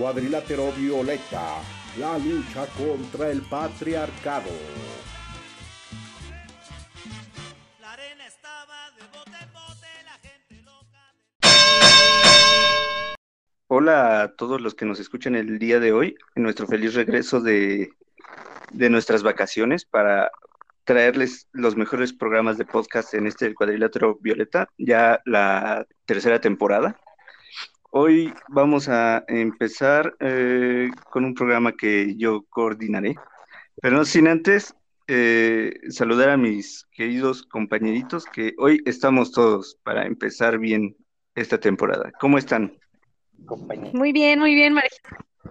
[0.00, 1.60] Cuadrilátero Violeta,
[1.98, 4.48] la lucha contra el patriarcado.
[7.82, 11.12] La arena estaba de bote en bote, la gente loca.
[13.66, 17.42] Hola a todos los que nos escuchan el día de hoy, en nuestro feliz regreso
[17.42, 17.90] de,
[18.72, 20.30] de nuestras vacaciones para
[20.84, 26.98] traerles los mejores programas de podcast en este cuadrilátero Violeta, ya la tercera temporada.
[27.92, 33.16] Hoy vamos a empezar eh, con un programa que yo coordinaré,
[33.82, 34.76] pero no sin antes
[35.08, 40.96] eh, saludar a mis queridos compañeritos que hoy estamos todos para empezar bien
[41.34, 42.12] esta temporada.
[42.20, 42.78] ¿Cómo están?
[43.92, 44.90] Muy bien, muy bien, María.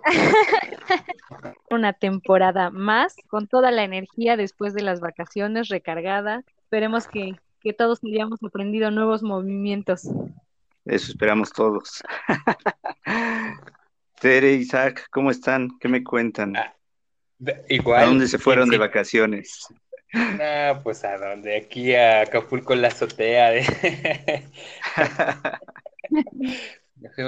[1.69, 6.45] Una temporada más con toda la energía después de las vacaciones recargada.
[6.63, 10.07] Esperemos que, que todos hayamos aprendido nuevos movimientos.
[10.85, 12.01] Eso esperamos todos.
[14.19, 15.69] Tere, Isaac, ¿cómo están?
[15.79, 16.55] ¿Qué me cuentan?
[16.55, 16.75] Ah,
[17.69, 18.03] igual.
[18.03, 19.67] ¿A dónde se fueron de vacaciones?
[20.11, 23.53] No, pues a dónde, aquí a Acapulco, la azotea.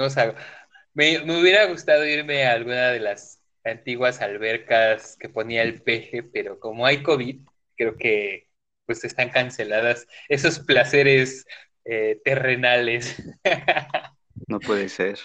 [0.94, 6.22] me, me, hubiera gustado irme a alguna de las antiguas albercas que ponía el peje,
[6.22, 7.40] pero como hay COVID,
[7.76, 8.48] creo que
[8.84, 11.46] pues están canceladas esos placeres
[11.84, 13.22] eh, terrenales.
[14.48, 15.18] No puede ser.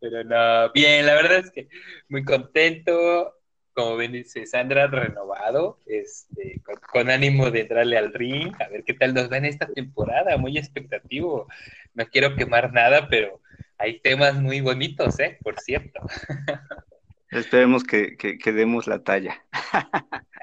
[0.00, 1.68] Pero no, bien, la verdad es que
[2.08, 3.34] muy contento,
[3.72, 8.94] como ven dice Sandra, renovado, este, con, ánimo de entrarle al ring, a ver qué
[8.94, 11.48] tal nos va en esta temporada, muy expectativo.
[11.94, 13.40] No quiero quemar nada, pero
[13.78, 15.38] hay temas muy bonitos, ¿eh?
[15.42, 16.00] Por cierto.
[17.30, 19.42] Esperemos que, que demos la talla.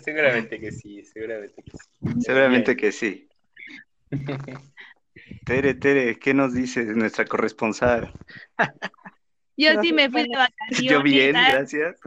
[0.00, 2.20] seguramente que sí, seguramente que sí.
[2.20, 3.28] Seguramente que sí.
[5.44, 8.12] Tere, Tere, ¿qué nos dice nuestra corresponsal?
[9.56, 10.90] Yo sí me fui de vacaciones.
[10.90, 12.00] Yo bien, gracias.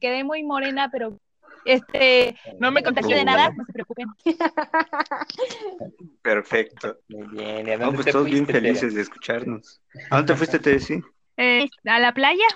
[0.00, 1.18] Quedé muy morena, pero
[1.64, 4.08] este no me contagié de nada, no se preocupen.
[6.22, 6.98] Perfecto.
[7.08, 9.80] Muy bien, ¿y pues todos bien felices de escucharnos.
[10.10, 10.80] ¿A dónde fuiste, Tere?
[10.80, 11.02] Sí?
[11.36, 12.46] Eh, a la playa.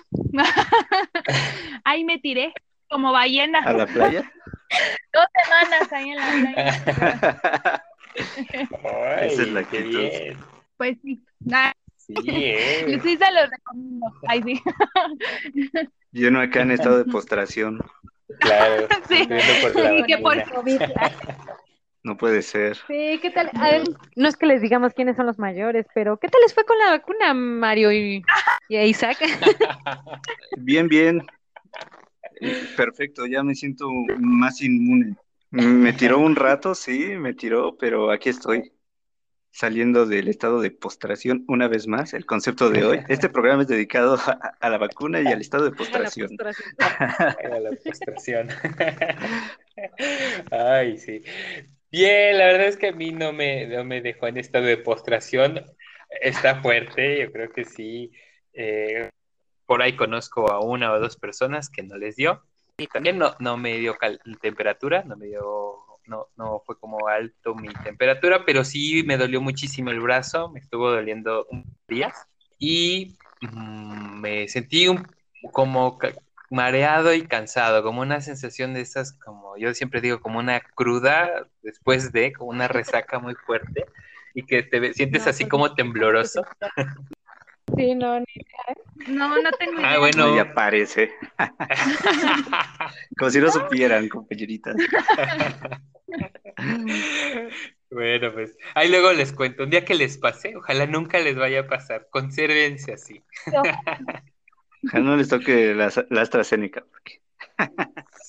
[1.84, 2.52] Ahí me tiré
[2.88, 3.60] como ballena.
[3.60, 4.30] ¿A la playa?
[5.12, 7.82] Dos semanas ahí en la playa.
[9.22, 10.38] Esa es la que bien.
[10.76, 11.22] Pues sí.
[11.40, 11.72] Nah.
[11.96, 12.98] Sí, eh.
[13.02, 14.06] sí se los recomiendo.
[14.26, 14.62] Ay, sí.
[16.12, 17.80] Yo no acá en estado de postración.
[18.40, 18.88] Claro.
[19.08, 20.82] Sí, sí que por COVID.
[22.04, 22.76] No puede ser.
[22.86, 23.50] Sí, ¿qué tal?
[23.60, 23.82] Ver,
[24.16, 26.78] no es que les digamos quiénes son los mayores, pero ¿qué tal les fue con
[26.78, 28.22] la vacuna, Mario y,
[28.68, 29.18] y Isaac?
[30.56, 31.26] Bien, bien.
[32.76, 35.16] Perfecto, ya me siento más inmune.
[35.50, 38.72] Me tiró un rato, sí, me tiró, pero aquí estoy,
[39.50, 43.00] saliendo del estado de postración una vez más, el concepto de hoy.
[43.08, 44.16] Este programa es dedicado
[44.60, 46.30] a, la vacuna y al estado de postración.
[46.78, 48.48] A la postración.
[50.50, 51.22] Ay, sí.
[51.90, 54.76] Bien, la verdad es que a mí no me, no me dejó en estado de
[54.76, 55.64] postración.
[56.20, 58.12] Está fuerte, yo creo que sí.
[58.52, 59.10] Eh,
[59.68, 62.42] por ahí conozco a una o dos personas que no les dio.
[62.78, 63.98] Y también no, no me dio
[64.40, 69.42] temperatura, no me dio, no, no fue como alto mi temperatura, pero sí me dolió
[69.42, 72.26] muchísimo el brazo, me estuvo doliendo un días
[72.58, 75.06] y mm, me sentí un,
[75.52, 75.98] como
[76.48, 81.46] mareado y cansado, como una sensación de esas, como yo siempre digo, como una cruda
[81.62, 83.84] después de, como una resaca muy fuerte
[84.32, 86.42] y que te sientes así pues, como tembloroso.
[87.76, 88.76] Sí, no, ni idea.
[89.08, 89.92] No, no tengo ah, idea.
[89.94, 90.36] Ah, bueno.
[90.36, 91.12] Ya parece.
[93.18, 94.76] Como si no supieran, compañeritas.
[97.90, 99.62] Bueno, pues ahí luego les cuento.
[99.62, 102.08] Un día que les pase, ojalá nunca les vaya a pasar.
[102.10, 103.24] Consérvense así.
[104.84, 106.84] Ojalá no les toque la, la AstraZeneca.
[106.84, 107.22] Porque...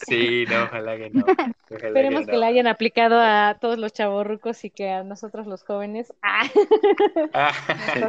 [0.07, 1.25] Sí, no, ojalá que no.
[1.69, 6.13] Esperemos que, la hayan aplicado a todos los chavorrucos y que a nosotros los jóvenes.
[6.21, 6.47] Ah.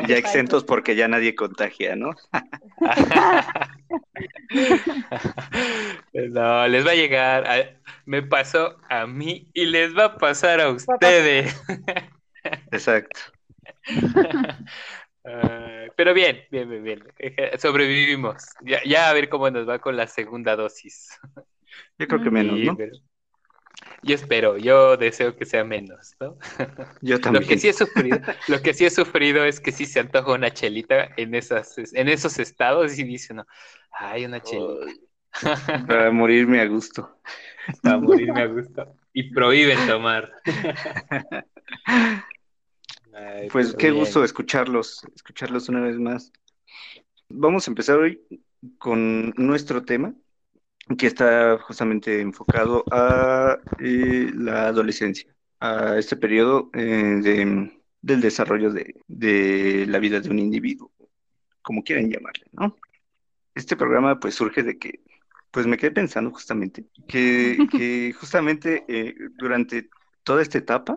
[0.06, 2.12] ya exentos porque ya nadie contagia, ¿no?
[6.12, 7.80] no, les va a llegar.
[8.06, 11.60] me pasó a mí y les va a pasar a ustedes.
[12.70, 13.20] Exacto.
[15.24, 17.02] Ah, pero bien, bien, bien, bien.
[17.58, 18.44] Sobrevivimos.
[18.62, 21.18] Ya, ya, a ver cómo nos va con la segunda dosis.
[21.98, 22.76] Yo creo que menos, ¿no?
[24.02, 26.38] Yo espero, yo deseo que sea menos, ¿no?
[27.02, 27.42] Yo también.
[27.44, 28.18] Lo que sí he sufrido,
[28.48, 32.08] lo que sí he sufrido es que sí se antoja una chelita en esas, en
[32.08, 33.46] esos estados y dice no,
[33.92, 34.86] ay, una chelita.
[35.86, 37.20] Para morirme a gusto.
[37.82, 38.96] Para morirme a gusto.
[39.12, 40.32] Y prohíben tomar.
[43.50, 46.32] pues qué gusto escucharlos, escucharlos una vez más.
[47.28, 48.20] Vamos a empezar hoy
[48.78, 50.14] con nuestro tema,
[50.98, 57.70] que está justamente enfocado a eh, la adolescencia, a este periodo eh,
[58.02, 60.90] del desarrollo de, de, la vida de un individuo,
[61.62, 62.76] como quieran llamarle, ¿no?
[63.54, 65.00] Este programa pues surge de que,
[65.50, 69.88] pues me quedé pensando justamente, que, que justamente eh, durante
[70.22, 70.96] toda esta etapa,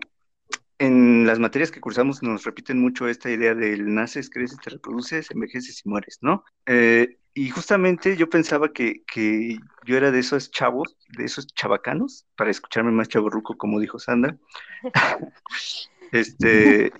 [0.80, 5.32] en las materias que cursamos nos repiten mucho esta idea del naces, creces, te reproduces,
[5.32, 6.44] envejeces y mueres, ¿no?
[6.66, 12.28] Eh, y justamente yo pensaba que, que, yo era de esos chavos, de esos chavacanos,
[12.36, 14.38] para escucharme más chaborruco, como dijo Sandra,
[16.12, 16.92] este,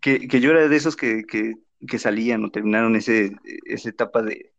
[0.00, 1.54] que, que, yo era de esos que, que,
[1.86, 4.52] que salían o terminaron ese, esa etapa de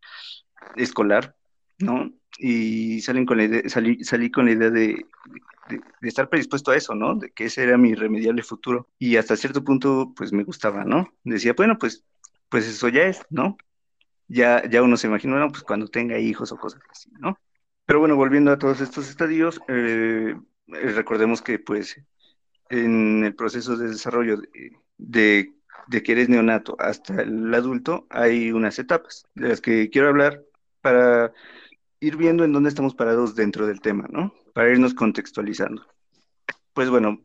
[0.76, 1.36] escolar,
[1.80, 2.12] ¿no?
[2.40, 5.06] Y salen con la idea, salí, salí con la idea de,
[5.70, 7.16] de, estar predispuesto a eso, ¿no?
[7.16, 8.90] De que ese era mi irremediable futuro.
[9.00, 11.14] Y hasta cierto punto, pues me gustaba, ¿no?
[11.24, 12.04] Decía, bueno, pues,
[12.50, 13.58] pues eso ya es, ¿no?
[14.28, 17.38] ya, ya uno se imagina, bueno, pues cuando tenga hijos o cosas así, ¿no?
[17.86, 20.36] Pero bueno, volviendo a todos estos estadios, eh,
[20.68, 22.02] recordemos que pues
[22.70, 24.38] en el proceso de desarrollo
[24.98, 25.54] de,
[25.88, 30.42] de, que eres neonato hasta el adulto hay unas etapas de las que quiero hablar
[30.82, 31.34] para
[32.00, 34.34] ir viendo en dónde estamos parados dentro del tema, ¿no?
[34.54, 35.86] Para irnos contextualizando.
[36.74, 37.24] Pues bueno,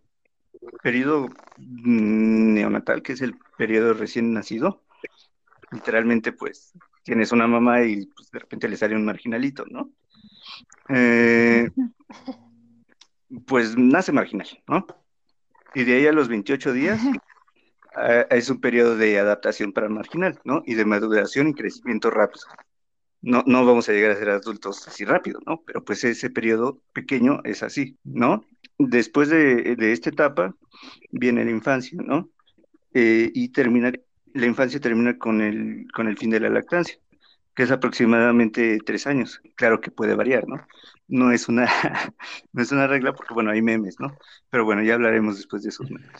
[0.82, 1.28] periodo
[1.58, 4.82] neonatal, que es el periodo recién nacido,
[5.70, 6.72] literalmente pues
[7.02, 9.90] tienes una mamá y pues, de repente le sale un marginalito, ¿no?
[10.88, 11.70] Eh,
[13.46, 14.86] pues nace marginal, ¿no?
[15.74, 17.00] Y de ahí a los 28 días
[18.30, 20.62] es un periodo de adaptación para el marginal, ¿no?
[20.64, 22.46] Y de maduración y crecimiento rápido.
[23.20, 25.62] No, no vamos a llegar a ser adultos así rápido, ¿no?
[25.66, 28.44] Pero pues ese periodo pequeño es así, ¿no?
[28.78, 30.54] Después de, esta etapa
[31.10, 32.30] viene la infancia, ¿no?
[32.94, 33.92] Eh, y termina
[34.34, 36.98] la infancia termina con el, con el fin de la lactancia,
[37.54, 39.40] que es aproximadamente tres años.
[39.56, 40.64] Claro que puede variar, ¿no?
[41.08, 41.66] No es una,
[42.52, 44.16] no es una regla porque, bueno, hay memes, ¿no?
[44.50, 46.10] Pero bueno, ya hablaremos después de esos memes.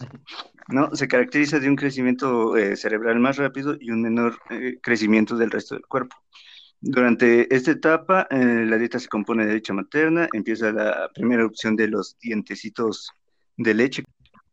[0.69, 0.95] ¿No?
[0.95, 5.51] Se caracteriza de un crecimiento eh, cerebral más rápido y un menor eh, crecimiento del
[5.51, 6.17] resto del cuerpo.
[6.81, 11.75] Durante esta etapa, eh, la dieta se compone de leche materna, empieza la primera opción
[11.75, 13.11] de los dientecitos
[13.57, 14.05] de leche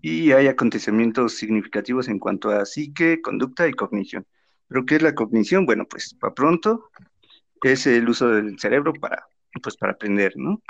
[0.01, 4.25] y hay acontecimientos significativos en cuanto a psique, conducta y cognición.
[4.68, 5.66] ¿Pero qué es la cognición?
[5.66, 6.89] Bueno, pues para pronto
[7.63, 9.28] es el uso del cerebro para,
[9.62, 10.62] pues, para aprender, ¿no?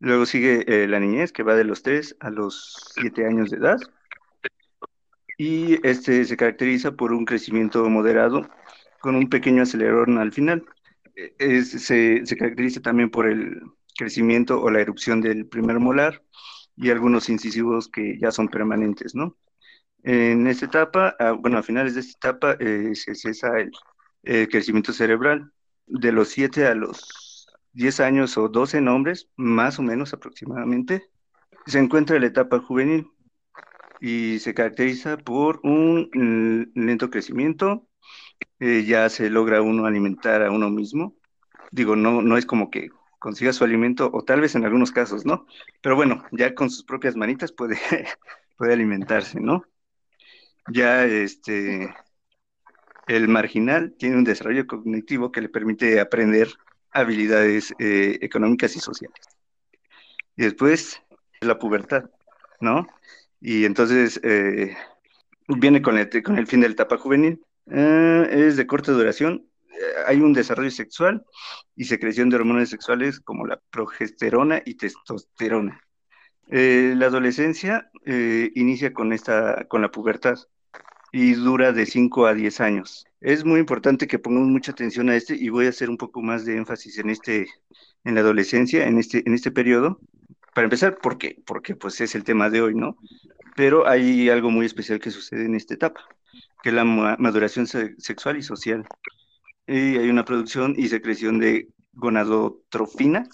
[0.00, 3.58] Luego sigue eh, la niñez, que va de los 3 a los 7 años de
[3.58, 3.78] edad.
[5.36, 8.48] Y este se caracteriza por un crecimiento moderado
[9.00, 10.64] con un pequeño acelerón al final.
[11.16, 13.62] E, se, se caracteriza también por el
[13.96, 16.22] crecimiento o la erupción del primer molar
[16.76, 19.36] y algunos incisivos que ya son permanentes, ¿no?
[20.04, 23.72] En esta etapa, ah, bueno, a finales de esta etapa eh, se cesa el,
[24.48, 25.52] crecimiento cerebral.
[25.86, 31.02] De los 7 a los 10 años o 12 nombres, más o menos aproximadamente,
[31.66, 33.06] se encuentra la etapa juvenil
[34.00, 36.10] y se caracteriza por un
[36.74, 37.86] lento crecimiento,
[38.64, 41.14] eh, ya se logra uno alimentar a uno mismo.
[41.70, 42.88] Digo, no, no es como que
[43.18, 45.46] consiga su alimento, o tal vez en algunos casos, ¿no?
[45.82, 47.76] Pero bueno, ya con sus propias manitas puede,
[48.56, 49.64] puede alimentarse, ¿no?
[50.72, 51.94] Ya este,
[53.06, 56.48] el marginal tiene un desarrollo cognitivo que le permite aprender
[56.90, 59.26] habilidades eh, económicas y sociales.
[60.36, 61.02] Y después
[61.42, 62.04] la pubertad,
[62.60, 62.86] ¿no?
[63.42, 64.74] Y entonces eh,
[65.48, 67.44] viene con el, con el fin de la etapa juvenil.
[67.70, 69.48] Eh, es de corta duración
[70.06, 71.24] hay un desarrollo sexual
[71.76, 75.80] y secreción de hormonas sexuales como la progesterona y testosterona.
[76.48, 80.38] Eh, la adolescencia eh, inicia con, esta, con la pubertad
[81.12, 83.06] y dura de 5 a 10 años.
[83.20, 86.20] Es muy importante que pongamos mucha atención a este y voy a hacer un poco
[86.20, 87.46] más de énfasis en, este,
[88.04, 90.00] en la adolescencia, en este, en este periodo.
[90.54, 91.42] Para empezar, ¿por qué?
[91.46, 92.96] Porque pues, es el tema de hoy, ¿no?
[93.56, 96.04] Pero hay algo muy especial que sucede en esta etapa,
[96.62, 98.84] que es la maduración sexual y social
[99.66, 103.28] y hay una producción y secreción de gonadotrofinas,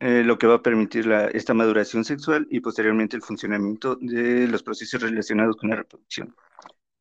[0.00, 4.48] eh, lo que va a permitir la, esta maduración sexual y posteriormente el funcionamiento de
[4.48, 6.34] los procesos relacionados con la reproducción.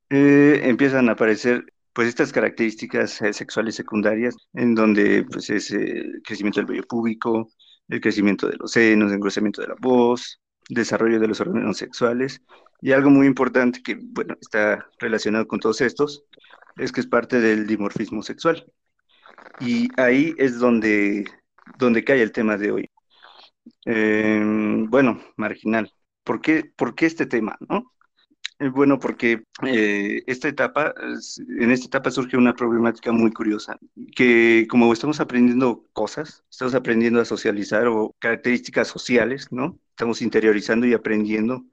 [0.10, 6.22] Eh, empiezan a aparecer pues estas características eh, sexuales secundarias en donde pues es el
[6.24, 7.50] crecimiento del vello púbico,
[7.88, 12.42] el crecimiento de los senos, el engrosamiento de la voz, desarrollo de los órganos sexuales
[12.82, 16.26] y algo muy importante que bueno está relacionado con todos estos
[16.78, 18.66] es que es parte del dimorfismo sexual.
[19.60, 21.26] Y ahí es donde,
[21.78, 22.90] donde cae el tema de hoy.
[23.86, 25.92] Em, bueno, marginal.
[26.24, 27.58] ¿Por qué, ¿Por qué, este tema?
[27.70, 27.94] ¿no?
[28.60, 30.94] Eh, Bueno, porque eh, esta etapa,
[31.60, 33.78] en esta etapa surge una problemática muy curiosa,
[34.16, 39.80] que como estamos aprendiendo cosas, estamos aprendiendo a socializar o características sociales, ¿no?
[39.92, 41.66] Estamos interiorizando y aprendiendo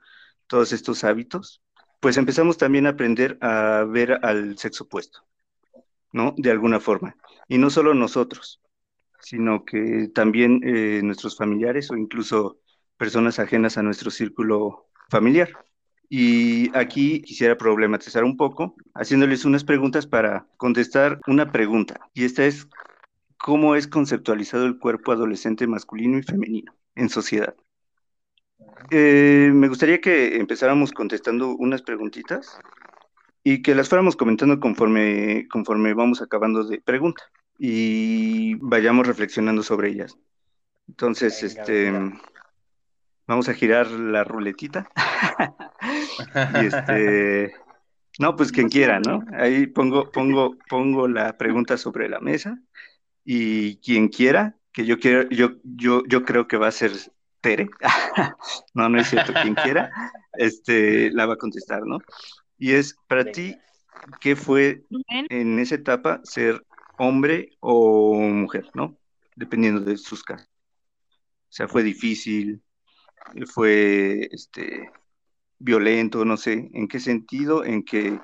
[0.49, 1.62] todos estos hábitos,
[2.00, 5.21] pues empezamos también a aprender a ver al sexo opuesto,
[6.12, 6.35] ¿no?
[6.37, 7.17] De alguna forma.
[7.49, 8.61] Y no solo nosotros,
[9.21, 12.59] sino que también eh, nuestros familiares o incluso
[12.97, 15.50] personas ajenas a nuestro círculo familiar.
[16.11, 22.00] Y aquí quisiera problematizar un poco, haciéndoles unas preguntas para contestar una pregunta.
[22.14, 22.67] Y esta es,
[23.37, 27.55] ¿cómo es conceptualizado el cuerpo adolescente masculino y femenino en sociedad?
[28.91, 32.59] Eh, me gustaría que empezáramos contestando unas preguntitas
[33.45, 37.23] y que las fuéramos comentando conforme, conforme vamos acabando de pregunta
[37.59, 40.17] y vayamos reflexionando sobre ellas.
[40.88, 42.21] Entonces, Venga, este, venga.
[43.27, 44.91] vamos a girar la ruletita.
[46.55, 47.55] Y este,
[48.19, 49.25] no, pues quien quiera, ¿no?
[49.33, 52.59] Ahí pongo, pongo, pongo la pregunta sobre la mesa
[53.25, 56.93] y quien quiera, que yo quiero, yo, yo, yo creo que va a ser
[57.49, 57.71] Tere.
[58.75, 59.90] No, no es cierto, quien quiera,
[60.35, 61.99] este, la va a contestar, ¿no?
[62.59, 63.57] Y es, para ti,
[64.21, 64.85] ¿qué fue
[65.31, 66.64] en esa etapa ser
[66.99, 68.99] hombre o mujer, ¿no?
[69.35, 70.49] Dependiendo de sus casos.
[70.49, 72.62] O sea, fue difícil,
[73.47, 74.90] fue este
[75.59, 78.21] violento, no sé, en qué sentido, en que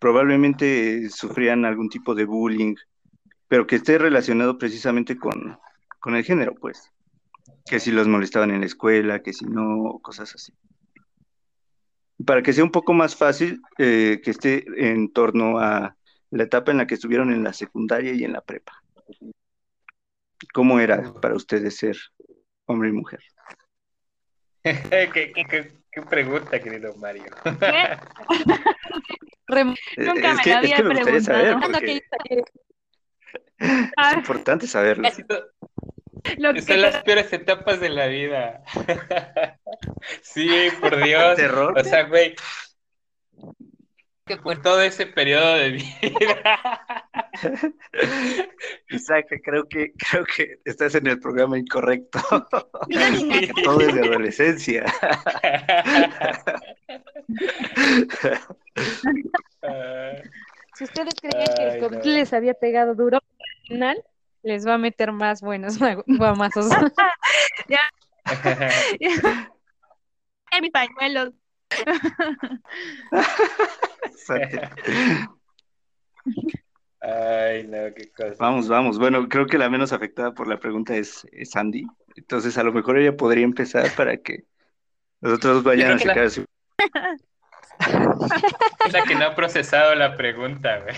[0.00, 2.74] probablemente sufrían algún tipo de bullying,
[3.46, 5.58] pero que esté relacionado precisamente con,
[6.00, 6.93] con el género, pues.
[7.66, 10.52] Que si los molestaban en la escuela, que si no, cosas así.
[12.24, 15.96] Para que sea un poco más fácil, eh, que esté en torno a
[16.30, 18.72] la etapa en la que estuvieron en la secundaria y en la prepa.
[20.52, 21.96] ¿Cómo era para ustedes ser
[22.66, 23.20] hombre y mujer?
[24.62, 27.24] ¿Qué, qué- qué- qué pregunta, querido Mario?
[29.96, 31.60] Nunca es me que, lo es había que me saber, preguntado.
[31.60, 32.02] porque
[33.58, 35.04] es importante saberlo.
[35.04, 35.44] Casi to-
[36.38, 38.62] lo que Son las peores etapas de la vida.
[40.22, 40.48] Sí,
[40.80, 41.36] por Dios.
[41.36, 41.76] Terror.
[41.78, 42.34] O sea, güey,
[44.26, 46.60] que por todo ese periodo de vida.
[48.90, 52.20] Isaac, creo que, creo que estás en el programa incorrecto.
[53.64, 54.84] Todo es de adolescencia.
[59.62, 60.16] Ah,
[60.74, 62.04] Si ustedes creían que el COVID no.
[62.04, 64.04] les había pegado duro, al final
[64.44, 66.68] les va a meter más buenos gua- guamazos.
[70.56, 71.32] En mi pañuelo.
[77.00, 78.36] Ay, no, qué cosa.
[78.38, 78.98] Vamos, vamos.
[78.98, 81.86] Bueno, creo que la menos afectada por la pregunta es, es Sandy.
[82.16, 84.44] Entonces, a lo mejor ella podría empezar para que
[85.20, 86.44] los otros vayan a sacar su...
[88.86, 90.96] Es la que no ha procesado la pregunta, güey.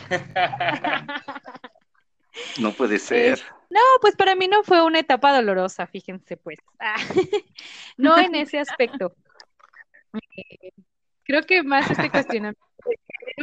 [2.61, 3.41] No puede ser.
[3.71, 6.59] No, pues para mí no fue una etapa dolorosa, fíjense pues.
[6.79, 6.97] Ah,
[7.97, 9.15] No en ese aspecto.
[10.37, 10.71] Eh,
[11.25, 12.61] Creo que más este cuestionamiento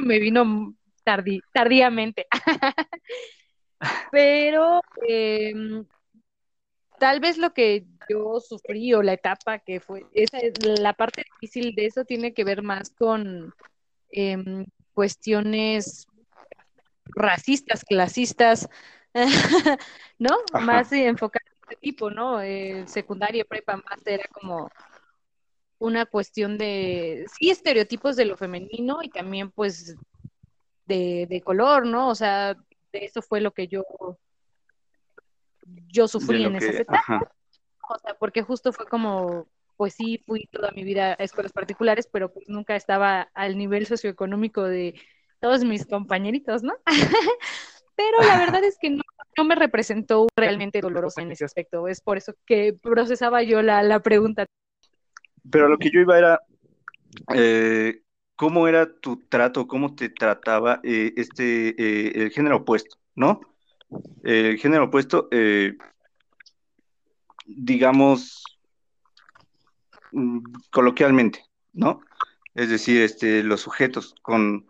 [0.01, 0.73] me vino
[1.05, 2.27] tardi- tardíamente.
[4.11, 5.85] Pero em,
[6.99, 11.23] tal vez lo que yo sufrí o la etapa que fue, esa es la parte
[11.41, 13.53] difícil de eso tiene que ver más con
[14.11, 16.07] em, cuestiones
[17.15, 18.69] racistas, clasistas,
[20.19, 20.35] ¿no?
[20.53, 20.65] Ajá.
[20.65, 22.41] Más enfocadas de este tipo, ¿no?
[22.41, 24.69] Eh, secundaria, prepa, más era como
[25.79, 29.95] una cuestión de, sí, estereotipos de lo femenino y también pues
[30.85, 32.09] de, de color, ¿no?
[32.09, 33.83] O sea, de eso fue lo que yo,
[35.87, 37.01] yo sufrí en que- esas etapas.
[37.01, 37.31] ajá.
[37.89, 42.07] O sea, porque justo fue como, pues sí, fui toda mi vida a escuelas particulares,
[42.09, 44.95] pero pues nunca estaba al nivel socioeconómico de
[45.43, 46.73] todos mis compañeritos, ¿no?
[47.97, 49.01] Pero la verdad es que no,
[49.37, 51.89] no me representó realmente doloroso en ese aspecto.
[51.89, 54.45] Es por eso que procesaba yo la, la pregunta.
[55.51, 56.39] Pero lo que yo iba era,
[57.35, 58.03] eh,
[58.37, 63.41] ¿cómo era tu trato, cómo te trataba eh, este, eh, el género opuesto, ¿no?
[64.23, 65.75] El género opuesto, eh,
[67.45, 68.45] digamos,
[70.13, 70.39] mm,
[70.71, 71.99] coloquialmente, ¿no?
[72.55, 74.65] Es decir, este, los sujetos con,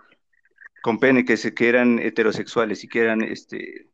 [0.84, 3.90] con pene que, se, que eran heterosexuales y que eran, este,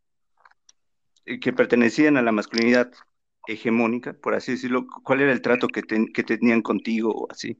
[1.41, 2.91] que pertenecían a la masculinidad
[3.47, 7.57] hegemónica, por así decirlo, ¿cuál era el trato que, ten- que tenían contigo o así?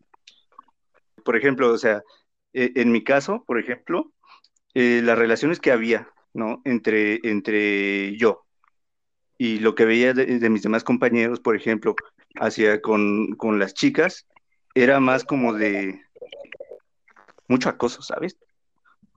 [1.24, 2.04] Por ejemplo, o sea,
[2.54, 4.12] eh, en mi caso, por ejemplo,
[4.76, 6.62] eh, las relaciones que había, ¿no?
[6.66, 8.46] Entre, entre yo
[9.38, 11.96] y lo que veía de, de mis demás compañeros, por ejemplo,
[12.36, 14.28] hacia con, con las chicas,
[14.76, 16.02] era más como de,
[17.48, 18.38] mucho acoso, ¿sabes?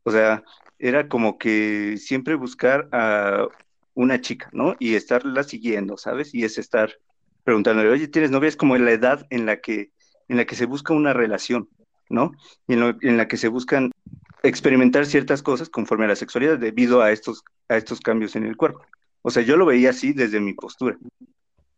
[0.05, 0.43] O sea,
[0.79, 3.47] era como que siempre buscar a
[3.95, 4.75] una chica, ¿no?
[4.79, 6.35] Y estarla siguiendo, ¿sabes?
[6.35, 6.99] Y es estar
[7.45, 8.49] preguntándole, oye, ¿tienes novia?
[8.49, 9.93] Es como la edad en la que,
[10.29, 11.69] en la que se busca una relación,
[12.09, 12.33] ¿no?
[12.67, 13.93] Y en, la que se buscan
[14.43, 18.57] experimentar ciertas cosas conforme a la sexualidad debido a estos, a estos cambios en el
[18.57, 18.85] cuerpo.
[19.23, 20.99] O sea, yo lo veía así desde mi postura.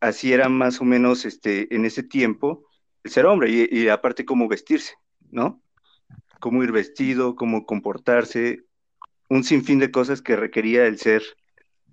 [0.00, 2.66] Así era más o menos este, en ese tiempo
[3.02, 4.95] el ser hombre y aparte cómo vestirse,
[5.31, 5.61] ¿no?
[6.41, 8.64] Cómo ir vestido, cómo comportarse,
[9.29, 11.23] un sinfín de cosas que requería el ser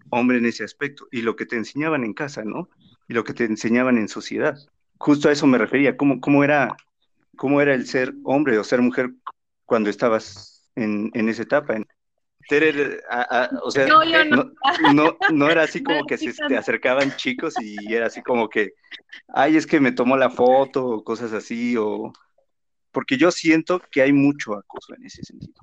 [0.09, 2.69] hombre en ese aspecto y lo que te enseñaban en casa, ¿no?
[3.07, 4.57] Y lo que te enseñaban en sociedad.
[4.97, 6.75] Justo a eso me refería, cómo, cómo, era,
[7.35, 9.11] cómo era el ser hombre o ser mujer
[9.65, 11.75] cuando estabas en, en esa etapa.
[11.75, 11.87] En,
[13.63, 14.03] o sea, No,
[14.93, 15.49] no, no.
[15.49, 18.73] era así como que se te acercaban chicos y era así como que,
[19.29, 22.11] ay, es que me tomó la foto o cosas así, o
[22.91, 25.61] porque yo siento que hay mucho acoso en ese sentido.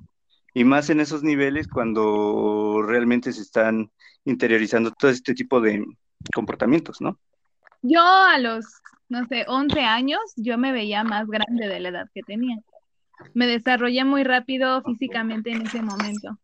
[0.55, 3.91] Y más en esos niveles cuando realmente se están
[4.25, 5.85] interiorizando todo este tipo de
[6.35, 7.19] comportamientos, ¿no?
[7.83, 8.65] Yo a los,
[9.09, 12.59] no sé, 11 años, yo me veía más grande de la edad que tenía.
[13.35, 16.39] Me desarrollé muy rápido físicamente en ese momento.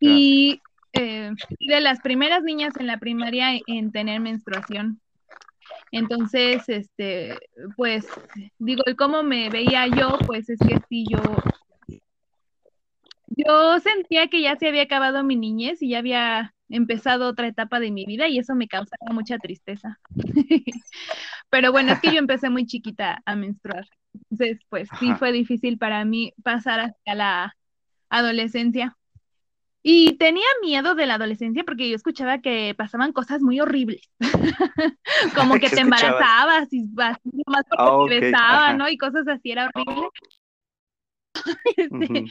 [0.00, 0.60] Y
[0.92, 5.00] eh, de las primeras niñas en la primaria en tener menstruación.
[5.94, 7.38] Entonces, este,
[7.76, 8.04] pues,
[8.58, 10.18] digo, ¿y cómo me veía yo?
[10.26, 11.20] Pues es que sí, yo,
[13.28, 17.78] yo sentía que ya se había acabado mi niñez y ya había empezado otra etapa
[17.78, 20.00] de mi vida y eso me causaba mucha tristeza.
[21.50, 23.86] Pero bueno, es que yo empecé muy chiquita a menstruar.
[24.14, 27.56] Entonces, pues sí fue difícil para mí pasar hacia la
[28.08, 28.96] adolescencia.
[29.86, 34.00] Y tenía miedo de la adolescencia porque yo escuchaba que pasaban cosas muy horribles,
[35.36, 38.78] como que ¿Qué te embarazabas y así nomás porque Ah, te besaban.
[38.78, 38.88] ¿no?
[38.88, 40.08] Y cosas así, era horrible.
[41.76, 42.24] Este,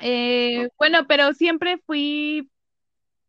[0.00, 2.50] eh, bueno, pero siempre fui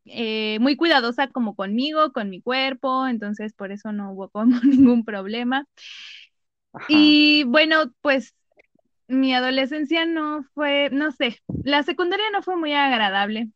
[0.06, 5.03] eh, muy cuidadosa como conmigo, con mi cuerpo, entonces por eso no hubo como ningún
[5.03, 5.66] problema.
[6.72, 6.88] Ajá.
[6.88, 8.34] Y bueno, pues
[9.09, 13.50] mi adolescencia no fue, no sé, la secundaria no fue muy agradable,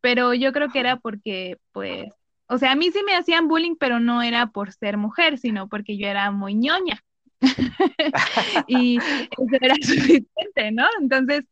[0.00, 2.14] pero yo creo que era porque, pues,
[2.48, 5.68] o sea, a mí sí me hacían bullying, pero no era por ser mujer, sino
[5.68, 7.02] porque yo era muy ñoña.
[8.66, 9.04] Y
[9.38, 10.86] eso era suficiente, ¿no?
[11.00, 11.44] Entonces,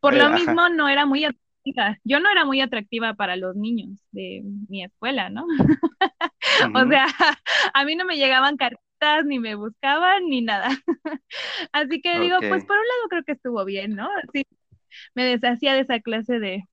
[0.00, 0.30] por Eh, lo ajá.
[0.30, 1.98] mismo no era muy atractiva.
[2.04, 5.46] Yo no era muy atractiva para los niños de mi escuela, ¿no?
[6.74, 7.06] O sea,
[7.74, 8.80] a mí no me llegaban cartas,
[9.24, 10.68] ni me buscaban, ni nada.
[11.72, 14.08] Así que digo, pues por un lado creo que estuvo bien, ¿no?
[14.28, 14.44] Así
[15.14, 16.64] me deshacía de esa clase de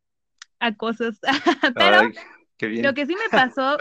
[0.60, 1.20] acosos.
[1.76, 2.14] Pero Ay,
[2.58, 2.86] qué bien.
[2.86, 3.78] lo que sí me pasó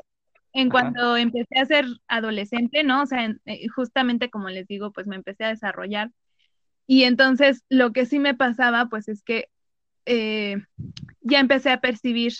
[0.52, 0.92] en Ajá.
[0.92, 3.02] cuando empecé a ser adolescente, ¿no?
[3.02, 6.10] O sea, en- eh, justamente como les digo, pues me empecé a desarrollar.
[6.86, 9.48] Y entonces lo que sí me pasaba, pues es que
[10.06, 10.58] eh,
[11.22, 12.34] ya empecé a percibir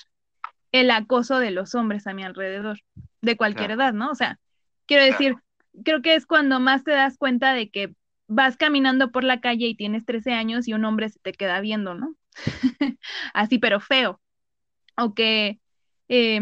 [0.72, 2.80] el acoso de los hombres a mi alrededor,
[3.22, 3.82] de cualquier Claro.
[3.82, 4.10] edad, ¿no?
[4.10, 4.38] O sea,
[4.86, 5.36] quiero decir,
[5.82, 7.94] creo que es cuando más te das cuenta de que
[8.26, 11.60] vas caminando por la calle y tienes 13 años y un hombre se te queda
[11.60, 12.14] viendo, ¿no?
[13.34, 14.20] Así, pero feo.
[14.96, 15.60] O que
[16.08, 16.40] eh,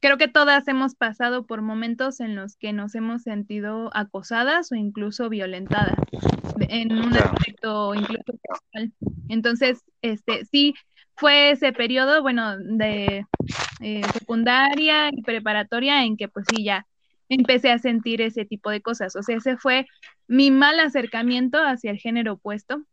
[0.00, 4.74] creo que todas hemos pasado por momentos en los que nos hemos sentido acosadas o
[4.74, 5.96] incluso violentadas
[6.68, 8.92] en un aspecto incluso sexual.
[9.28, 10.74] Entonces, este, sí,
[11.16, 13.24] fue ese periodo, bueno, de
[13.80, 16.86] eh, secundaria y preparatoria en que pues sí, ya
[17.28, 19.16] empecé a sentir ese tipo de cosas.
[19.16, 19.86] O sea, ese fue
[20.28, 22.84] mi mal acercamiento hacia el género opuesto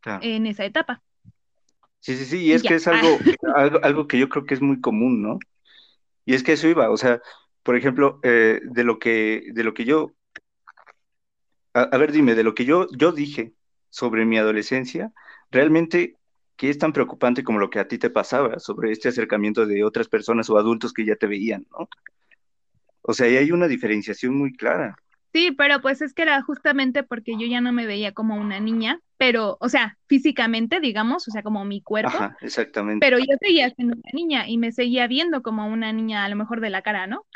[0.00, 0.20] Claro.
[0.22, 1.02] en esa etapa.
[2.00, 2.68] Sí, sí, sí, y es Ya.
[2.68, 3.18] que es algo,
[3.56, 5.38] algo, algo que yo creo que es muy común, ¿no?
[6.26, 7.20] Y es que eso iba, o sea,
[7.62, 10.12] por ejemplo, eh, de lo que, de lo que yo,
[11.72, 13.54] a, a ver, dime, de lo que yo, yo dije
[13.88, 15.12] sobre mi adolescencia,
[15.50, 16.16] realmente,
[16.56, 19.84] ¿qué es tan preocupante como lo que a ti te pasaba sobre este acercamiento de
[19.84, 21.88] otras personas o adultos que ya te veían, ¿no?
[23.04, 24.96] O sea, ahí hay una diferenciación muy clara.
[25.32, 28.60] Sí, pero pues es que era justamente porque yo ya no me veía como una
[28.60, 33.04] niña, pero, o sea, físicamente, digamos, o sea, como mi cuerpo, Ajá, exactamente.
[33.04, 36.36] pero yo seguía siendo una niña y me seguía viendo como una niña a lo
[36.36, 37.26] mejor de la cara, ¿no?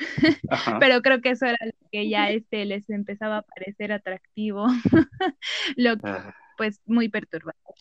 [0.49, 4.67] Ajá, Pero creo que eso era lo que ya este les empezaba a parecer atractivo,
[5.77, 6.13] lo que
[6.57, 7.75] pues muy perturbador.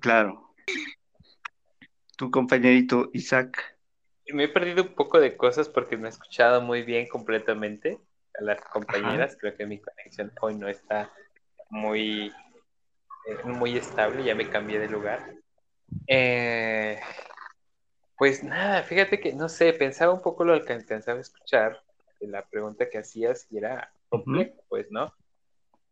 [0.00, 0.54] claro.
[2.16, 3.73] Tu compañerito Isaac.
[4.32, 7.98] Me he perdido un poco de cosas porque no he escuchado muy bien completamente
[8.38, 9.36] a las compañeras.
[9.38, 11.12] Creo que mi conexión hoy no está
[11.68, 12.32] muy,
[13.26, 15.34] eh, muy estable, ya me cambié de lugar.
[16.06, 16.98] Eh,
[18.16, 21.82] pues nada, fíjate que no sé, pensaba un poco lo que alcanzaba a escuchar
[22.20, 25.12] de la pregunta que hacías y era complejo, pues, ¿no?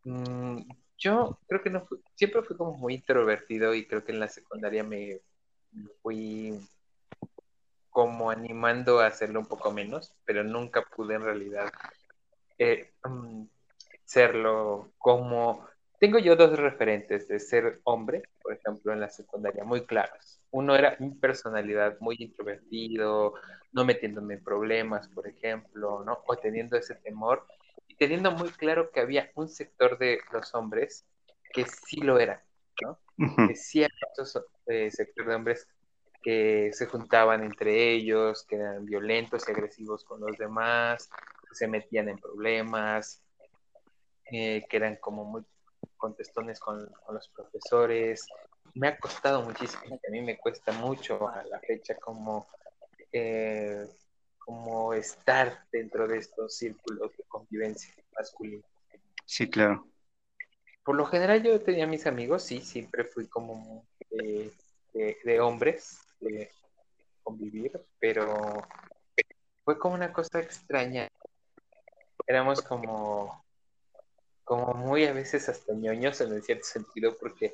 [0.05, 0.61] Mm,
[0.97, 4.27] yo creo que no fui, siempre fui como muy introvertido y creo que en la
[4.27, 5.19] secundaria me
[6.01, 6.59] fui
[7.93, 11.71] como animando a hacerlo un poco menos, pero nunca pude en realidad
[12.57, 13.43] eh, mm,
[14.03, 15.65] serlo como...
[15.99, 20.41] Tengo yo dos referentes de ser hombre, por ejemplo, en la secundaria, muy claros.
[20.51, 23.35] Uno era mi personalidad muy introvertido,
[23.71, 26.17] no metiéndome en problemas, por ejemplo, ¿no?
[26.27, 27.45] O teniendo ese temor
[27.87, 31.05] y teniendo muy claro que había un sector de los hombres
[31.53, 32.43] que sí lo era,
[32.81, 32.99] ¿no?
[33.47, 35.67] Que sí había otro eh, sector de hombres
[36.23, 41.09] que se juntaban entre ellos, que eran violentos y agresivos con los demás,
[41.47, 43.21] que se metían en problemas,
[44.31, 45.43] eh, que eran como muy
[45.97, 48.25] contestones con, los profesores.
[48.73, 52.47] Me ha costado muchísimo, a mí me cuesta mucho a la fecha como,
[53.11, 53.85] eh,
[54.39, 58.63] como estar dentro de estos círculos de convivencia masculina.
[59.25, 59.87] Sí, claro.
[60.83, 65.99] Por lo general yo tenía mis amigos, sí, siempre fui como de hombres,
[67.23, 68.67] convivir, pero
[69.63, 71.07] fue como una cosa extraña.
[72.27, 73.43] Éramos como,
[74.43, 77.53] como muy a veces hasta ñoños en cierto sentido, porque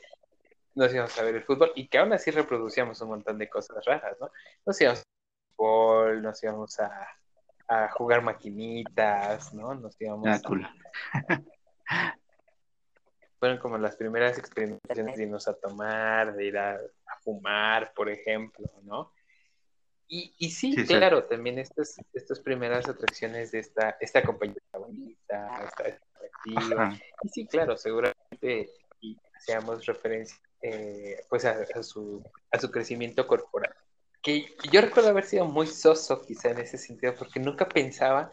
[0.76, 3.84] nos íbamos a ver el fútbol y que aún así reproducíamos un montón de cosas
[3.86, 4.32] raras, ¿no?
[4.66, 7.08] Nos íbamos a fútbol, nos íbamos a,
[7.68, 9.74] a jugar maquinitas, ¿no?
[9.76, 10.40] Nos íbamos ah,
[13.40, 16.78] Fueron como las primeras experimentaciones de irnos a tomar, de ir a
[17.24, 19.12] fumar, por ejemplo, ¿no?
[20.12, 25.84] Y, y sí, claro, también estas, estas primeras atracciones de esta, esta compañía bonita, esta
[25.84, 26.98] atractiva.
[27.22, 28.72] Y sí, claro, seguramente
[29.02, 33.74] y hacíamos referencia eh, pues a, su, a su crecimiento corporal.
[34.24, 38.32] Que yo recuerdo haber sido muy soso quizá en ese sentido, porque nunca pensaba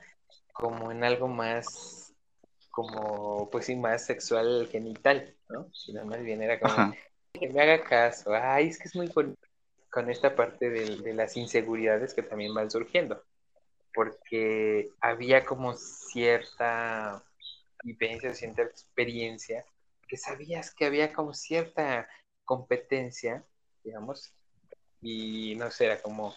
[0.55, 2.06] como en algo más,
[2.77, 5.73] como pues sí, más sexual genital, ¿no?
[5.73, 6.95] Sino más bien era como,
[7.33, 8.35] que me haga caso.
[8.35, 9.41] Ay, es que es muy bonito
[9.91, 13.25] con esta parte de, las inseguridades que también van surgiendo.
[13.95, 17.25] Porque había como cierta
[17.83, 19.65] vivencia, cierta experiencia,
[20.07, 22.07] que sabías que había como cierta
[22.45, 23.43] competencia,
[23.85, 24.35] digamos,
[25.01, 26.35] y no sé, era como,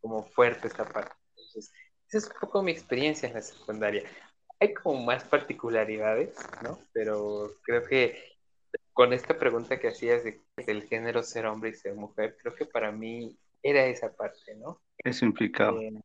[0.00, 1.16] como fuerte esta parte.
[1.30, 1.72] Entonces,
[2.06, 4.04] esa es un poco mi experiencia en la secundaria.
[4.62, 6.78] Hay como más particularidades, ¿no?
[6.92, 8.16] Pero creo que
[8.92, 12.64] con esta pregunta que hacías de, del género ser hombre y ser mujer, creo que
[12.64, 14.80] para mí era esa parte, ¿no?
[14.98, 15.82] Eso implicaba.
[15.82, 16.00] Eh,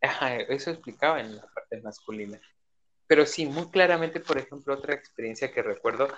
[0.00, 2.40] ajá, eso explicaba en la parte masculina.
[3.06, 6.08] Pero sí, muy claramente, por ejemplo, otra experiencia que recuerdo,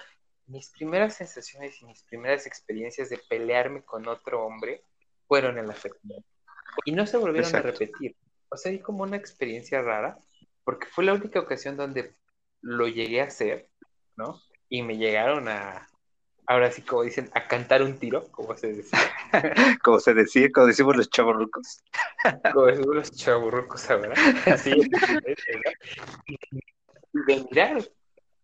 [0.47, 4.83] mis primeras sensaciones y mis primeras experiencias de pelearme con otro hombre
[5.27, 6.25] fueron en la secundaria.
[6.87, 8.17] Y no se volvieron a repetir.
[8.49, 10.19] O sea, hay como una experiencia rara,
[10.69, 12.15] porque fue la única ocasión donde
[12.61, 13.71] lo llegué a hacer,
[14.17, 14.39] ¿no?
[14.69, 15.89] y me llegaron a,
[16.47, 18.99] ahora sí como dicen, a cantar un tiro, como se decía.
[19.83, 21.83] como se decía, como decimos los chaburrucos.
[22.53, 24.13] como decimos los chaburrucos ahora.
[24.45, 24.73] Así
[27.15, 27.83] y de mirar,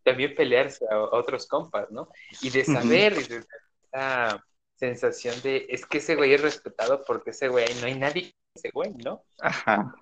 [0.02, 2.08] también pelearse a, otros compas, ¿no?
[2.40, 3.44] Y de saber, y de
[3.92, 4.42] esa
[4.76, 8.70] sensación de, es que ese güey es respetado porque ese güey, no hay nadie ese
[8.72, 9.24] güey, ¿no?
[9.40, 9.94] Ajá.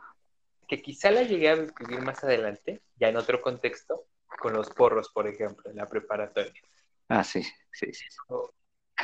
[0.72, 4.06] Que quizá la llegué a vivir más adelante, ya en otro contexto,
[4.40, 6.62] con los porros, por ejemplo, en la preparatoria.
[7.10, 8.06] Ah, sí, sí, sí.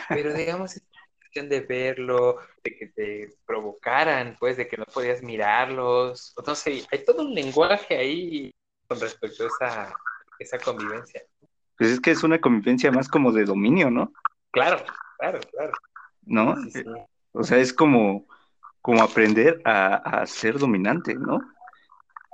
[0.08, 5.22] Pero digamos, esta cuestión de verlo, de que te provocaran, pues, de que no podías
[5.22, 8.50] mirarlos, no sé, hay todo un lenguaje ahí
[8.86, 9.94] con respecto a esa,
[10.38, 11.22] esa convivencia.
[11.76, 14.14] Pues es que es una convivencia más como de dominio, ¿no?
[14.52, 14.82] Claro,
[15.18, 15.72] claro, claro.
[16.22, 16.54] ¿No?
[17.32, 18.26] O sea, es como,
[18.80, 21.40] como aprender a, a ser dominante, ¿no?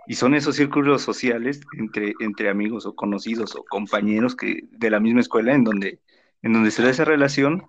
[0.07, 5.01] Y son esos círculos sociales entre, entre amigos o conocidos o compañeros que, de la
[5.01, 6.01] misma escuela en donde,
[6.43, 7.69] en donde se da esa relación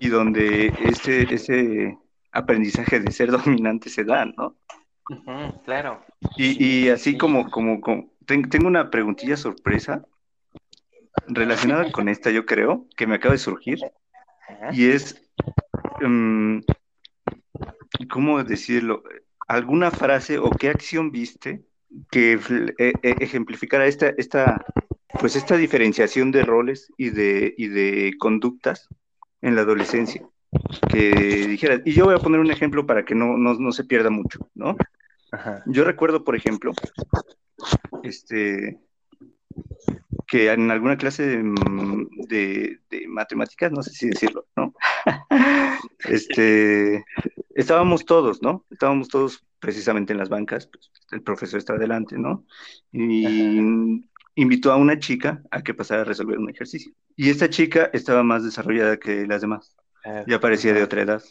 [0.00, 1.98] y donde ese, ese
[2.32, 4.56] aprendizaje de ser dominante se da, ¿no?
[5.64, 6.04] claro.
[6.36, 7.80] Y, y así como, como,
[8.26, 10.04] tengo una preguntilla sorpresa
[11.26, 13.78] relacionada con esta, yo creo, que me acaba de surgir,
[14.72, 15.22] y es,
[16.02, 16.60] um,
[18.10, 19.02] ¿cómo decirlo?
[19.48, 21.64] Alguna frase o qué acción viste
[22.10, 24.64] que eh, eh, ejemplificara esta, esta,
[25.20, 28.88] pues esta diferenciación de roles y de, y de conductas
[29.40, 30.22] en la adolescencia.
[30.88, 31.10] Que
[31.48, 34.48] dijera, y yo voy a poner un ejemplo para que no, no, se pierda mucho,
[34.54, 34.76] ¿no?
[35.66, 36.72] Yo recuerdo, por ejemplo,
[38.02, 38.78] este,
[40.28, 41.42] que en alguna clase de,
[42.28, 44.74] de, de, matemáticas, no sé si decirlo, ¿no?
[46.04, 47.02] este,
[47.54, 48.66] estábamos todos, ¿no?
[48.70, 52.44] Estábamos todos precisamente en las bancas, pues, el profesor está adelante, ¿no?
[52.92, 53.58] Y,
[54.34, 56.92] invitó a una chica a que pasara a resolver un ejercicio.
[57.16, 60.84] Y esta chica estaba más desarrollada que las demás, Ah, ya parecía de ajá.
[60.84, 61.22] otra edad.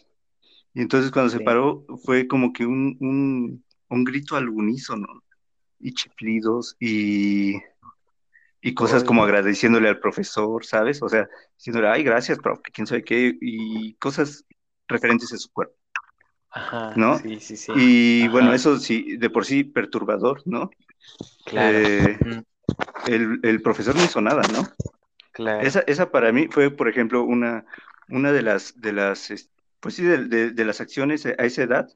[0.73, 1.43] Y entonces cuando se Sí.
[1.43, 5.23] paró fue como que un, un, un grito al unísono,
[5.79, 7.55] y chiflidos y,
[8.61, 11.01] y cosas como agradeciéndole al profesor, ¿sabes?
[11.01, 14.45] O sea, diciéndole, ay, gracias, profe, quién sabe qué, y cosas
[14.87, 15.75] referentes a su cuerpo.
[16.49, 17.17] Ajá, ¿no?
[17.17, 17.71] sí, sí, sí.
[17.75, 18.31] Y Ajá.
[18.31, 20.69] bueno, eso sí, de por sí perturbador, ¿no?
[21.45, 21.77] Claro.
[21.77, 22.17] Eh,
[23.07, 24.67] el, el profesor no hizo nada, ¿no?
[25.33, 25.67] Claro.
[25.67, 27.65] Esa, esa para mí fue, por ejemplo, una,
[28.09, 31.63] una de las, de las, es- pues sí, de, de- de las acciones a esa
[31.63, 31.87] edad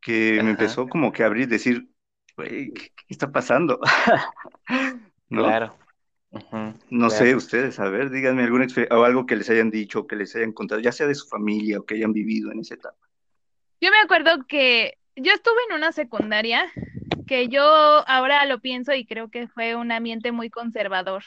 [0.00, 0.44] que Ajá.
[0.44, 1.88] me empezó como que a abrir, decir,
[2.36, 3.80] güey, ¿qué, qué está pasando?
[5.30, 5.44] ¿No?
[5.44, 5.81] Claro.
[6.32, 7.10] No claro.
[7.10, 10.34] sé, ustedes, a ver, díganme alguna experiencia o algo que les hayan dicho, que les
[10.34, 12.96] hayan contado, ya sea de su familia o que hayan vivido en esa etapa.
[13.80, 16.72] Yo me acuerdo que yo estuve en una secundaria
[17.26, 21.24] que yo ahora lo pienso y creo que fue un ambiente muy conservador.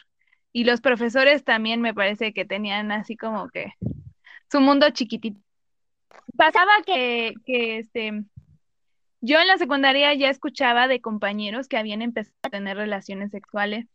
[0.52, 3.74] Y los profesores también me parece que tenían así como que
[4.50, 5.40] su mundo chiquitito.
[6.38, 8.24] Pasaba que, que este,
[9.22, 13.86] yo en la secundaria ya escuchaba de compañeros que habían empezado a tener relaciones sexuales.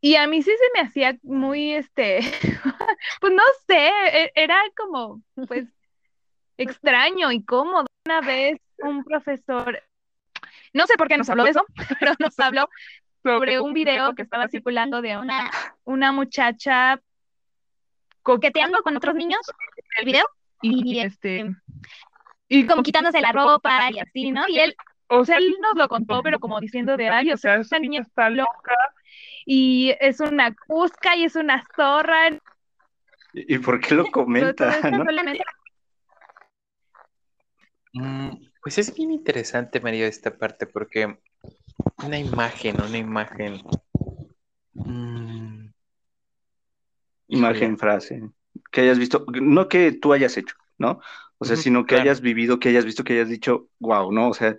[0.00, 2.20] Y a mí sí se me hacía muy, este,
[3.20, 5.66] pues no sé, e- era como, pues,
[6.56, 7.86] extraño y cómodo.
[8.06, 9.82] Una vez un profesor,
[10.72, 11.64] no sé por qué nos habló de eso,
[12.00, 12.68] pero nos habló
[13.22, 15.50] sobre un video que estaba circulando de una,
[15.84, 17.00] una muchacha
[18.22, 19.40] coqueteando con otros niños
[19.98, 20.24] el video
[20.62, 21.50] y este
[22.48, 24.48] y como quitándose la ropa y así, ¿no?
[24.48, 24.74] Y él,
[25.08, 28.00] o sea, él nos lo contó, pero como diciendo de, ay, o sea, esa niña
[28.00, 28.74] está loca
[29.50, 32.38] y es una cusca y es una zorra.
[33.32, 35.04] ¿Y por qué lo comenta, no?
[35.06, 35.42] solamente
[37.94, 38.30] Mm,
[38.62, 41.18] Pues es bien interesante, María, esta parte, porque
[42.04, 43.60] una imagen, una imagen.
[44.74, 45.70] mm,
[47.28, 48.22] Imagen, frase,
[48.70, 51.00] que hayas visto, no que tú hayas hecho, ¿no?
[51.38, 52.04] O sea, sino que claro.
[52.04, 54.28] hayas vivido, que hayas visto, que hayas dicho, wow, ¿no?
[54.30, 54.56] O sea,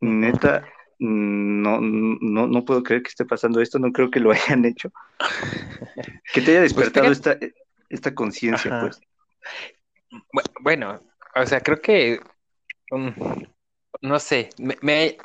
[0.00, 0.64] neta,
[0.98, 4.90] no, no, no puedo creer que esté pasando esto, no creo que lo hayan hecho.
[6.32, 7.38] Que te haya Pues despertado esta,
[7.90, 9.00] esta conciencia, pues.
[10.32, 11.00] Bu- Bueno,
[11.34, 12.20] o sea, creo que,
[12.92, 13.10] mm,
[14.02, 15.18] no sé, me, me,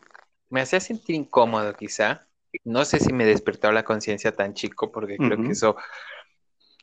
[0.49, 2.27] me hacía sentir incómodo quizá.
[2.65, 5.77] No sé si me despertó la conciencia tan chico, porque creo que eso,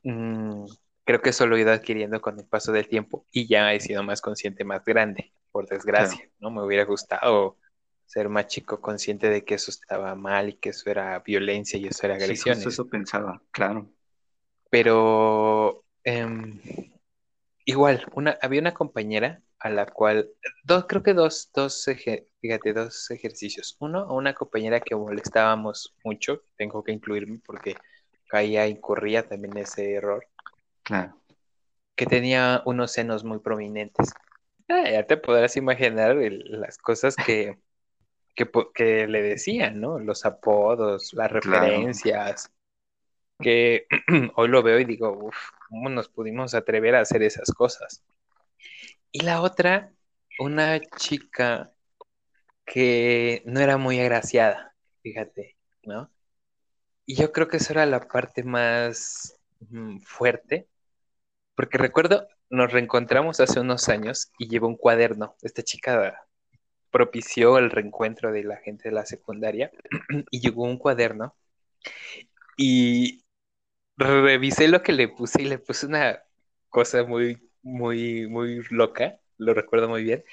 [0.05, 0.65] mm,
[1.05, 3.81] creo que eso lo he ido adquiriendo con el paso del tiempo y ya he
[3.81, 6.51] sido más consciente más grande, por desgracia, ¿no?
[6.51, 7.59] Me hubiera gustado
[8.11, 11.87] ser más chico consciente de que eso estaba mal y que eso era violencia y
[11.87, 12.67] eso era Sí, agresiones.
[12.67, 13.91] eso pensaba, claro.
[14.71, 16.61] Pero em,
[17.65, 20.31] igual, una, había una compañera a la cual,
[20.65, 21.85] dos, creo que dos, dos,
[22.41, 23.77] fíjate, dos ejercicios.
[23.81, 27.75] Uno, a una compañera que molestábamos mucho, tengo que incluirme porque
[28.29, 30.27] caía, incurría también en ese error,
[30.83, 31.21] Claro.
[31.97, 34.15] que tenía unos senos muy prominentes.
[34.69, 37.59] Ah, ya te podrás imaginar el- las cosas que,
[38.35, 39.99] que, que le decían, ¿no?
[39.99, 41.91] Los apodos, las Claro.
[41.91, 42.51] referencias,
[43.41, 43.87] que
[44.37, 45.37] hoy lo veo y digo, uff,
[45.69, 48.05] ¿cómo nos pudimos atrever a hacer esas cosas?
[49.13, 49.93] Y la otra,
[50.39, 51.73] una chica
[52.67, 56.11] que no era muy agraciada, fíjate, ¿no?
[57.07, 59.37] Y yo creo que eso era la parte más
[59.71, 60.69] mm, fuerte,
[61.57, 65.37] porque recuerdo, nos reencontramos hace unos años y llevó un cuaderno.
[65.43, 66.29] Esta chica
[66.91, 69.71] propició el reencuentro de la gente de la secundaria
[70.31, 71.35] y llegó un cuaderno
[72.57, 73.25] y
[73.99, 76.21] revisé lo que le puse y le puse una
[76.71, 80.25] cosa muy, muy, muy loca, lo recuerdo muy bien.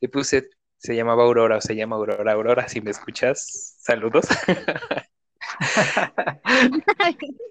[0.00, 2.32] Le puse, se llamaba Aurora o se llama Aurora.
[2.32, 4.26] Aurora, si me escuchas, saludos.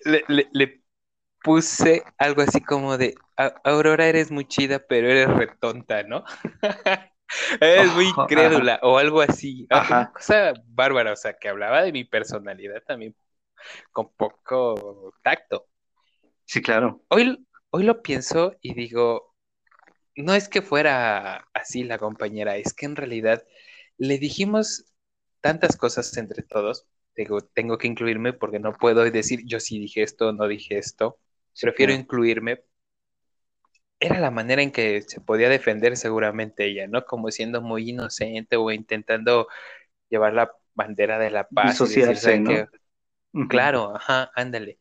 [0.05, 0.81] le, le- le
[1.43, 6.23] puse algo así como de, "A- Aurora, eres muy chida, pero eres retonta, ¿no?
[7.59, 9.67] Eres muy incrédula o algo así.
[9.69, 9.97] Ah, Ajá.
[9.97, 13.15] Una cosa bárbara, o sea, que hablaba de mi personalidad también
[13.91, 15.67] con poco tacto.
[16.45, 17.03] Sí, claro.
[17.07, 19.35] Hoy, hoy lo pienso y digo,
[20.15, 23.43] no es que fuera así la compañera, es que en realidad
[23.97, 24.93] le dijimos
[25.41, 26.85] tantas cosas entre todos.
[27.15, 31.19] Digo, tengo que incluirme porque no puedo decir yo sí dije esto, no dije esto.
[31.61, 32.63] Prefiero incluirme.
[34.03, 37.05] Era la manera en que se podía defender seguramente ella, ¿no?
[37.05, 39.47] Como siendo muy inocente o intentando
[40.09, 42.51] llevar la bandera de la paz y Disociarse, ¿saben ¿no?
[43.33, 43.47] Ujú.
[43.49, 44.79] Claro, ajá, ándale.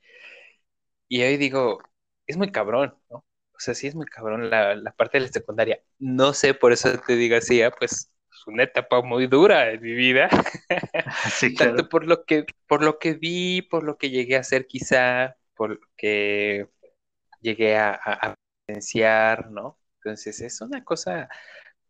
[1.09, 1.79] Y hoy digo,
[2.27, 3.19] es muy cabrón, ¿no?
[3.19, 5.81] O sea, sí es muy cabrón la, la parte de la secundaria.
[5.99, 8.13] No sé, por eso te digo así, ah, pues
[8.45, 10.29] pues, una etapa muy dura en mi vida.
[11.31, 11.77] Sí, claro.
[11.77, 15.37] Tanto por lo que, por lo que vi, por lo que llegué a hacer quizá,
[15.55, 16.69] por lo que
[17.41, 18.35] llegué a, a,
[18.69, 19.79] a vivenciar, ¿no?
[19.99, 21.29] Entonces es una cosa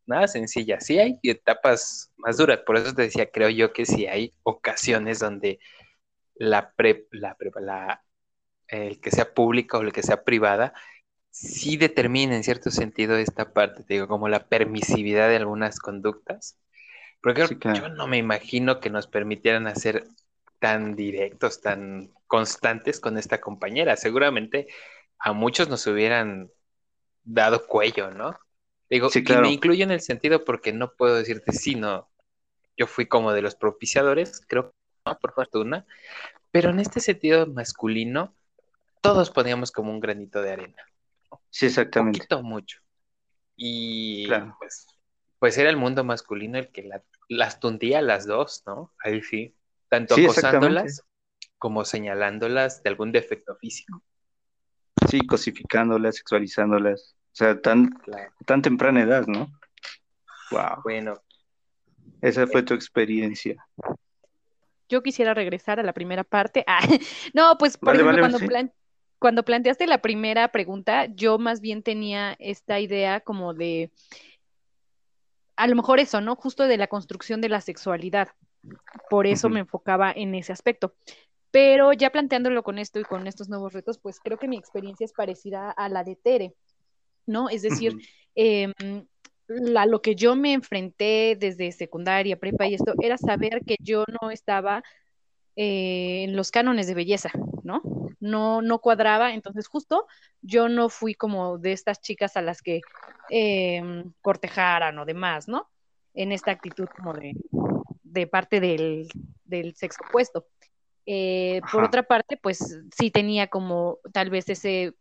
[0.06, 0.80] nada sencilla.
[0.80, 5.20] Sí hay etapas más duras, por eso te decía, creo yo que sí hay ocasiones
[5.20, 5.60] donde
[6.36, 7.36] la pre, la,
[8.68, 10.74] el que sea pública o el que sea privada,
[11.30, 16.58] sí determina en cierto sentido esta parte, te digo, como la permisividad de algunas conductas.
[17.22, 17.84] Porque Sí, claro.
[17.84, 20.04] yo no me imagino que nos permitieran hacer
[20.58, 23.96] tan directos, tan constantes con esta compañera.
[23.96, 24.68] Seguramente
[25.18, 26.50] a muchos nos hubieran
[27.24, 28.38] dado cuello, ¿no?
[28.90, 32.10] Digo, Sí, y me incluyo en el sentido porque no puedo decirte sí, no.
[32.76, 35.86] Yo fui como de los propiciadores, creo que no, por fortuna,
[36.50, 38.34] pero en este sentido masculino,
[39.02, 40.82] todos poníamos como un granito de arena,
[41.50, 42.20] Sí, exactamente.
[42.20, 42.78] poquito o mucho.
[43.56, 44.56] Y Claro.
[44.58, 44.86] pues,
[45.38, 48.92] pues era el mundo masculino el que la- las tundía a las dos, ¿no?
[49.04, 49.54] Ahí sí,
[49.88, 51.04] tanto Sí, acosándolas
[51.58, 54.02] como señalándolas de algún defecto físico.
[55.12, 57.14] Sí, cosificándolas, sexualizándolas.
[57.14, 58.32] O sea, tan, Claro.
[58.46, 59.46] tan temprana edad, ¿no?
[60.50, 60.80] Wow.
[60.84, 61.20] Bueno,
[62.22, 63.62] Esa fue tu experiencia.
[64.88, 66.64] Yo quisiera regresar a la primera parte.
[66.66, 66.80] Ah,
[67.34, 68.46] no, pues por Vale, ejemplo, vale, cuando, sí.
[68.46, 68.72] plan-
[69.18, 73.90] cuando planteaste la primera pregunta, yo más bien tenía esta idea como de,
[75.56, 76.36] a lo mejor eso, ¿no?
[76.36, 78.28] Justo de la construcción de la sexualidad.
[79.10, 80.94] Por eso me enfocaba en ese aspecto.
[81.52, 85.04] Pero ya planteándolo con esto y con estos nuevos retos, pues creo que mi experiencia
[85.06, 86.54] es parecida a la de Tere,
[87.26, 87.48] ¿no?
[87.50, 87.94] Es decir,
[88.36, 88.72] em,
[89.48, 94.04] la- lo que yo me enfrenté desde secundaria, prepa y esto, era saber que yo
[94.22, 94.82] no estaba
[95.56, 97.30] eh, en los cánones de belleza,
[97.64, 97.82] ¿no?
[98.20, 100.06] No, no cuadraba, entonces justo
[100.42, 102.80] yo no fui como de estas chicas a las que
[103.28, 105.68] em, cortejaran o demás, ¿no?
[106.14, 107.34] En esta actitud como de,
[108.04, 109.08] de parte del,
[109.44, 110.46] del sexo opuesto.
[111.06, 114.94] Eh, por otra parte, pues sí tenía como tal vez ese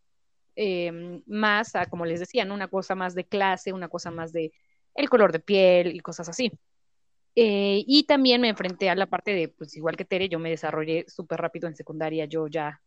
[0.55, 2.53] eh, más, a, como les decía, ¿no?
[2.53, 4.51] Una cosa más de clase, una cosa más de
[4.95, 6.51] el color de piel y cosas así.
[7.35, 10.49] Eh, y también me enfrenté a la parte de, pues igual que Tere, yo me
[10.49, 12.81] desarrollé súper rápido en secundaria, yo ya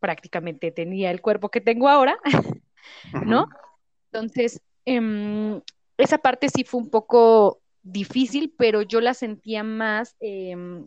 [0.00, 2.18] prácticamente tenía el cuerpo que tengo ahora,
[3.24, 3.48] ¿no?
[4.12, 5.62] Entonces, em,
[5.96, 10.86] esa parte sí fue un poco difícil, pero yo la sentía más, em,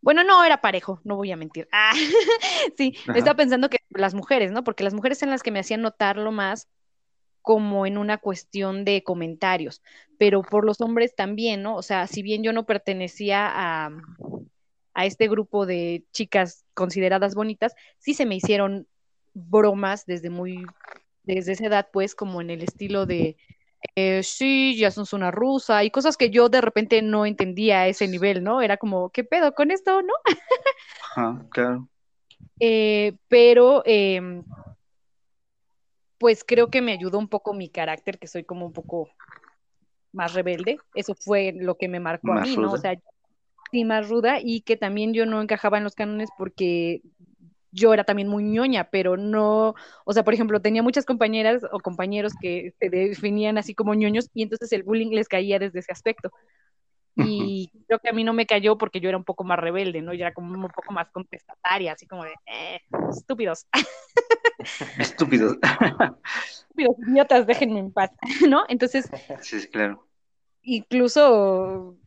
[0.00, 1.68] bueno, no era parejo, no voy a mentir.
[1.72, 1.92] Ah,
[2.76, 3.18] sí, Ajá.
[3.18, 4.64] estaba pensando que las mujeres, ¿no?
[4.64, 6.68] Porque las mujeres eran las que me hacían notarlo más
[7.42, 9.82] como en una cuestión de comentarios,
[10.18, 11.76] pero por los hombres también, ¿no?
[11.76, 13.90] O sea, si bien yo no pertenecía a,
[14.94, 18.86] a este grupo de chicas consideradas bonitas, sí se me hicieron
[19.32, 20.66] bromas desde muy,
[21.22, 23.36] desde esa edad, pues, como en el estilo de,
[23.96, 27.88] eh, sí, ya sos una rusa y cosas que yo de repente no entendía a
[27.88, 28.62] ese nivel, ¿no?
[28.62, 30.14] Era como, ¿qué pedo con esto, no?
[31.16, 31.88] Ajá, claro.
[32.58, 34.44] Eh, pero, em,
[36.18, 39.08] pues creo que me ayudó un poco mi carácter, que soy como un poco
[40.12, 40.78] más rebelde.
[40.94, 42.72] Eso fue lo que me marcó a mí, ¿no?
[42.72, 42.94] O sea,
[43.70, 47.00] sí, más ruda y que también yo no encajaba en los cánones porque
[47.72, 51.80] yo era también muy ñoña, pero no, o sea, por ejemplo, tenía muchas compañeras o
[51.80, 55.92] compañeros que se definían así como ñoños y entonces el bullying les caía desde ese
[55.92, 56.30] aspecto.
[57.16, 60.00] Y creo que a mí no me cayó porque yo era un poco más rebelde,
[60.00, 60.14] ¿no?
[60.14, 62.80] Yo era como un poco más contestataria, así como de, eh,
[63.10, 63.66] estúpidos,
[64.98, 65.56] Estúpido.
[66.48, 68.10] estúpidos, idiotas, déjenme en paz,
[68.48, 68.64] ¿no?
[68.68, 70.08] Entonces, sí, claro.
[70.62, 71.99] incluso,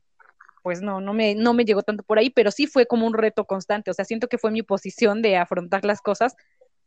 [0.64, 3.14] pues no, no me, no me llegó tanto por ahí, pero sí fue como un
[3.14, 6.36] reto constante, o sea, siento que fue mi posición de afrontar las cosas,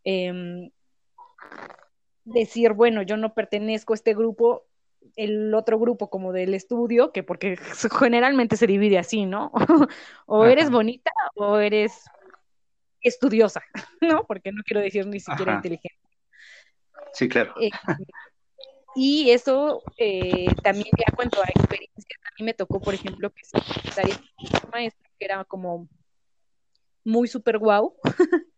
[0.02, 0.70] em,
[2.24, 4.64] decir, bueno, yo no pertenezco a este grupo,
[5.14, 7.56] el otro grupo como del estudio, que porque
[8.00, 9.52] generalmente se divide así, ¿no?
[10.26, 10.74] o eres Ajá.
[10.74, 12.04] bonita o eres
[13.02, 13.62] estudiosa,
[14.00, 14.24] ¿no?
[14.26, 15.58] Porque no quiero decir ni siquiera Ajá.
[15.58, 16.00] inteligente.
[17.12, 17.54] Sí, claro.
[17.60, 17.70] Eh,
[18.96, 23.42] y eso eh, también ya cuanto a experiencias, a mí me tocó, por ejemplo, que
[24.72, 25.86] maestro que era como
[27.04, 27.94] muy súper guau,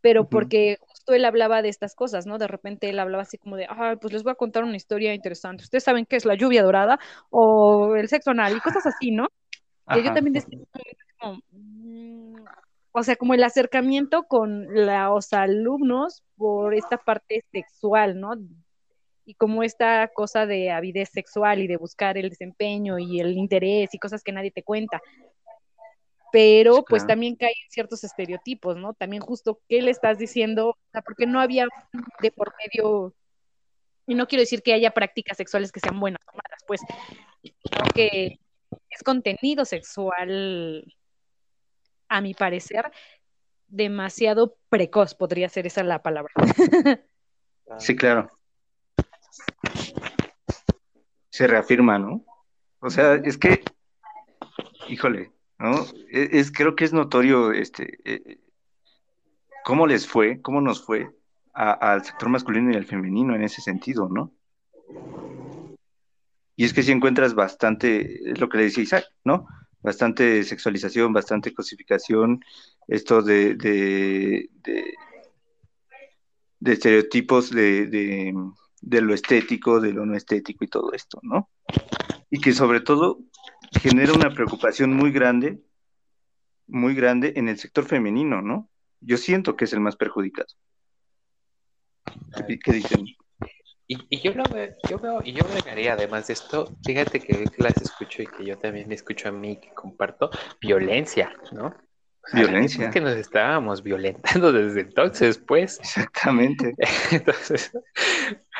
[0.00, 2.38] pero porque justo él hablaba de estas cosas, ¿no?
[2.38, 5.14] De repente él hablaba así como de, ay, pues les voy a contar una historia
[5.14, 5.64] interesante.
[5.64, 9.26] Ustedes saben qué es la lluvia dorada o el sexo anal y cosas así, ¿no?
[9.92, 10.14] Que yo Ajá.
[10.14, 10.58] también decía,
[11.18, 12.44] como, mm,
[12.92, 18.30] o sea, como el acercamiento con los alumnos por esta parte sexual, ¿no?
[19.26, 23.92] Y como esta cosa de avidez sexual y de buscar el desempeño y el interés
[23.92, 25.02] y cosas que nadie te cuenta.
[26.32, 27.14] Pero pues claro.
[27.14, 28.94] también caen ciertos estereotipos, ¿no?
[28.94, 31.66] También justo qué le estás diciendo, o sea, porque no había
[32.20, 33.14] de por medio,
[34.06, 36.80] y no quiero decir que haya prácticas sexuales que sean buenas o malas, pues,
[37.42, 38.40] Creo que
[38.90, 40.84] es contenido sexual,
[42.08, 42.90] a mi parecer,
[43.68, 46.32] demasiado precoz, podría ser esa la palabra.
[47.78, 48.30] Sí, claro.
[51.30, 52.24] Se reafirma, ¿no?
[52.80, 53.62] O sea, es que,
[54.88, 55.84] híjole, ¿no?
[56.10, 58.38] E-, Es, creo que es notorio este eh,
[59.66, 61.10] cómo les fue, cómo nos fue
[61.52, 64.32] al sector masculino y al femenino en ese sentido, ¿no?
[66.54, 69.46] Y es que si encuentras bastante, es lo que le decía Isaac, ¿no?
[69.80, 72.44] Bastante sexualización, bastante cosificación,
[72.86, 74.50] esto de, de,
[76.60, 78.34] de, estereotipos de,
[78.86, 81.50] de lo estético, de lo no estético y todo esto, ¿no?
[82.30, 83.18] Y que sobre todo
[83.80, 85.60] genera una preocupación muy grande,
[86.68, 88.70] muy grande en el sector femenino, ¿no?
[89.00, 90.46] Yo siento que es el más perjudicado.
[92.64, 93.06] ¿Qué, dicen?
[93.88, 97.82] Y, yo lo veo, yo veo, y yo agregaría además de esto, fíjate que las
[97.82, 100.30] escucho y que yo también me escucho a mí que comparto,
[100.60, 101.74] violencia, ¿no?
[102.32, 102.86] Violencia.
[102.86, 105.78] Es que nos estábamos violentando desde entonces, pues.
[105.80, 106.74] Exactamente.
[107.12, 107.70] Entonces,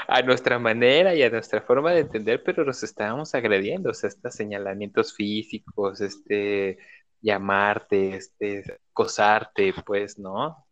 [0.07, 4.09] a nuestra manera y a nuestra forma de entender, pero nos estábamos agrediendo, o sea,
[4.09, 6.79] estos señalamientos físicos, este,
[7.21, 10.65] llamarte, este, acosarte, pues, ¿no?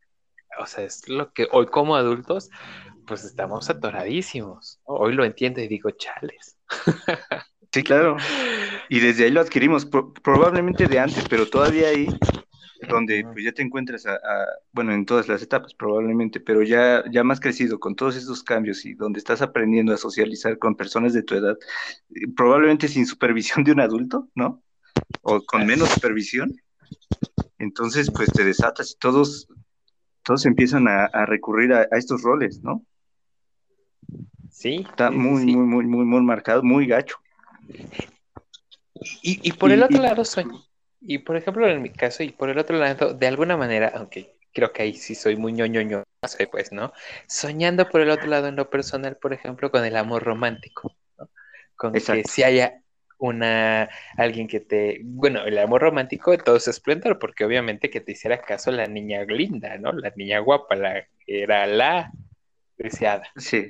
[0.60, 2.48] O sea, es lo que hoy como adultos,
[3.06, 4.94] pues estamos atoradísimos, ¿no?
[4.94, 6.56] Hoy lo entiendo y digo, chales.
[7.72, 8.16] Sí, claro.
[8.88, 12.06] Y desde ahí lo adquirimos, pro- probablemente de antes, pero todavía ahí,
[12.88, 17.04] donde pues ya te encuentras, a, a- bueno, en todas las etapas probablemente, pero ya,
[17.10, 21.12] ya más crecido con todos estos cambios y donde estás aprendiendo a socializar con personas
[21.12, 21.56] de tu edad,
[22.10, 24.62] eh, probablemente sin supervisión de un adulto, ¿no?
[25.22, 26.54] O con menos supervisión.
[27.58, 29.48] Entonces, pues te desatas y todos,
[30.22, 32.84] todos empiezan a, a recurrir a, a estos roles, ¿no?
[34.50, 35.54] Sí, Está muy, sí.
[35.54, 37.16] muy, muy, muy, muy marcado, muy gacho.
[39.22, 40.46] Y, y por el otro y- lado, soy,
[41.06, 44.34] y por ejemplo, en mi caso, y por el otro lado, de alguna manera, aunque
[44.52, 46.92] creo que ahí sí soy muy ñoñoño, soy pues, ¿no?
[47.26, 51.28] Soñando por el otro lado en lo personal, por ejemplo, con el amor romántico, ¿no?
[51.76, 52.30] Con que Exacto.
[52.30, 52.80] si haya
[53.18, 58.00] una, alguien que te, bueno, el amor romántico de todo su esplendor, porque obviamente que
[58.00, 59.92] te hiciera caso la niña linda, ¿no?
[59.92, 62.10] La niña guapa, la que era la
[62.78, 63.24] deseada.
[63.36, 63.68] Sí,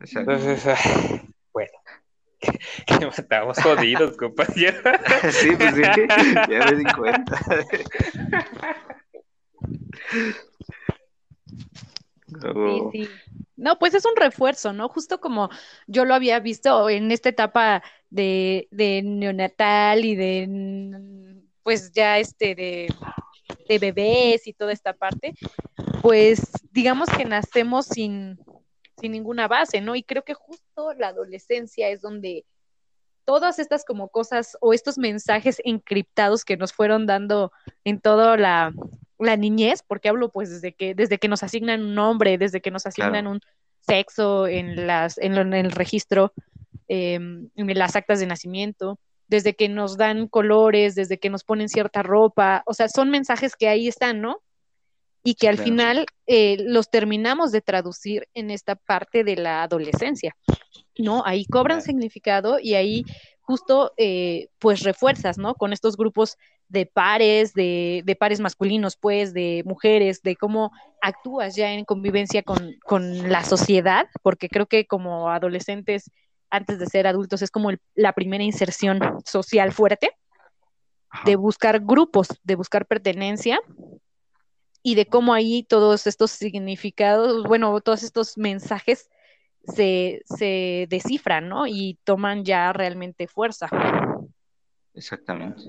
[0.00, 0.32] exacto.
[0.32, 0.64] Entonces,
[1.52, 1.72] bueno,
[2.86, 4.78] que estábamos jodidos, compañero.
[5.30, 7.38] Sí, pues sí, ya me di cuenta.
[10.10, 10.32] Sí,
[12.28, 13.08] No, sí.
[13.56, 14.88] No, pues es un refuerzo, ¿no?
[14.88, 15.50] Justo como
[15.86, 22.54] yo lo había visto en esta etapa de, de neonatal y de, pues ya este,
[22.54, 22.94] de,
[23.68, 25.34] de bebés y toda esta parte,
[26.02, 28.38] pues digamos que nacemos sin,
[28.98, 29.96] sin ninguna base, ¿no?
[29.96, 32.44] Y creo que justo la adolescencia es donde
[33.24, 37.52] todas estas como cosas o estos mensajes encriptados que nos fueron dando
[37.84, 38.72] en toda la,
[39.18, 42.70] la niñez, porque hablo pues desde que, desde que nos asignan un nombre, desde que
[42.70, 43.30] nos asignan Claro.
[43.32, 43.40] un
[43.80, 46.32] sexo en, las, en, lo- en el registro,
[46.88, 51.68] eh, en las actas de nacimiento, desde que nos dan colores, desde que nos ponen
[51.68, 54.40] cierta ropa, o sea, son mensajes que ahí están, ¿no?
[55.24, 55.70] Y que Sí, al claro.
[55.70, 60.36] final eh, los terminamos de traducir en esta parte de la adolescencia,
[60.96, 61.22] ¿no?
[61.26, 63.04] Ahí cobran significado y ahí
[63.40, 65.54] justo eh, pues refuerzas, ¿no?
[65.54, 66.36] Con estos grupos
[66.68, 72.42] de pares, de, de pares masculinos, pues, de mujeres, de cómo actúas ya en convivencia
[72.42, 76.10] con, con la sociedad, porque creo que como adolescentes,
[76.50, 80.10] antes de ser adultos, es como el- la primera inserción social fuerte,
[81.24, 83.58] de buscar grupos, de buscar pertenencia
[84.82, 89.10] y de cómo ahí todos estos significados, bueno, todos estos mensajes
[89.64, 91.66] se, se descifran, ¿no?
[91.66, 93.68] Y toman ya realmente fuerza.
[94.94, 95.62] Exactamente.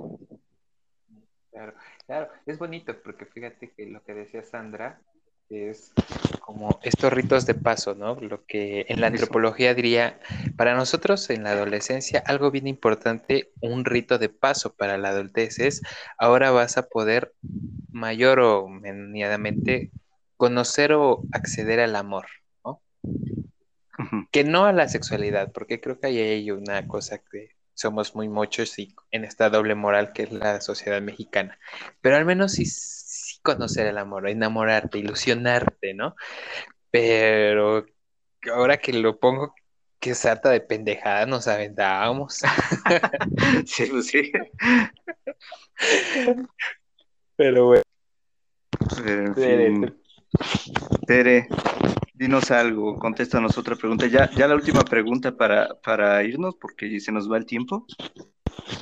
[1.52, 1.74] Claro,
[2.06, 5.02] claro, es bonito porque fíjate que lo que decía Sandra
[5.50, 5.92] es
[6.40, 8.16] como estos ritos de paso, ¿no?
[8.16, 10.20] Lo que en la antropología diría,
[10.56, 15.60] para nosotros en la adolescencia, algo bien importante, un rito de paso para la adultez
[15.60, 15.82] es,
[16.18, 17.34] ahora vas a poder
[17.92, 19.92] mayor o medianamente
[20.38, 22.28] conocer o acceder al amor,
[22.64, 22.82] ¿no?
[24.32, 28.28] Que no a la sexualidad, porque creo que hay ahí una cosa que somos muy
[28.28, 31.58] muchos y en esta doble moral que es la sociedad mexicana,
[32.02, 32.66] pero al menos sí
[33.42, 36.16] conocer el amor, enamorarte, ilusionarte, ¿no?
[36.92, 37.86] Pero
[38.54, 39.54] ahora que lo pongo,
[40.00, 42.40] que sarta de pendejada nos aventábamos.
[43.66, 44.32] Sí, pues sí.
[47.36, 47.84] Pero bueno,
[48.96, 50.00] Pero en fin.
[51.08, 51.48] Tere,
[52.14, 54.08] dinos algo, contéstanos otra pregunta.
[54.08, 57.86] Ya, ya la última pregunta para, para irnos, porque se nos va el tiempo.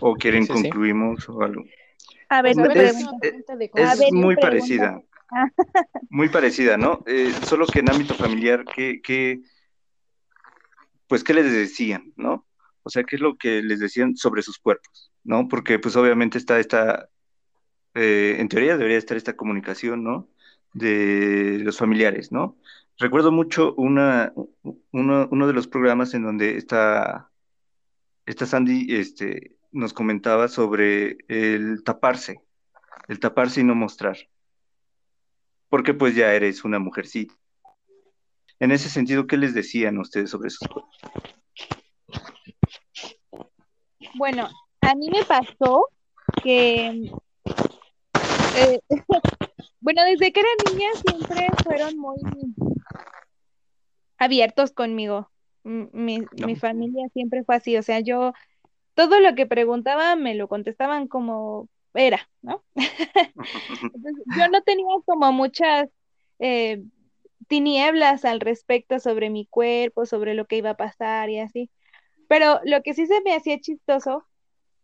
[0.01, 0.53] ¿O quieren sí.
[0.53, 1.64] concluimos o algo?
[2.30, 4.41] A ver, Pues, a ¿qué ver, es- es de Es ver, muy pregunta.
[4.41, 5.01] parecida.
[6.09, 7.03] Muy parecida, ¿no?
[7.05, 9.41] Eh, solo que en ámbito familiar, ¿qué, qué,
[11.07, 12.45] pues, ¿qué les decían, no?
[12.84, 15.47] O sea, ¿qué es lo que les decían sobre sus cuerpos, ¿no?
[15.49, 17.09] Porque, pues, obviamente está esta,
[17.93, 20.30] eh, en teoría debería estar esta comunicación, ¿no?
[20.73, 22.57] De los familiares, ¿no?
[22.97, 24.32] Recuerdo mucho una,
[24.91, 27.30] uno, uno de los programas en donde esta,
[28.25, 32.41] esta Sandy este, nos comentaba sobre el taparse,
[33.07, 34.18] el taparse y no mostrar
[35.70, 37.34] porque pues ya eres una mujercita.
[38.59, 40.97] En ese sentido, ¿qué les decían ustedes sobre cuerpos?
[44.15, 44.49] Bueno,
[44.82, 45.89] a mí me pasó
[46.41, 47.11] que,
[48.55, 48.80] eh,
[49.80, 52.18] bueno, desde que era niña siempre fueron muy
[54.18, 55.30] abiertos conmigo.
[55.63, 58.34] Mi, mi familia siempre fue así, o sea, yo
[58.98, 62.64] todo lo que preguntaba me lo contestaban como era, ¿no?
[63.93, 65.88] Entonces, yo no tenía como muchas
[66.39, 66.82] eh,
[67.48, 71.70] tinieblas al respecto sobre mi cuerpo, sobre lo que iba a pasar y así.
[72.28, 74.26] Pero lo que sí se me hacía chistoso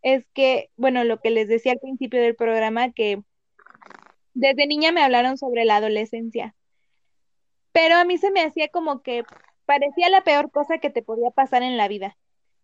[0.04, 3.20] es que, bueno, lo que les decía al principio del programa, que
[4.36, 6.54] desde niña me hablaron sobre la adolescencia,
[7.72, 9.24] pero a mí se me hacía como que
[9.66, 12.16] parecía la peor cosa que te podía pasar en la vida.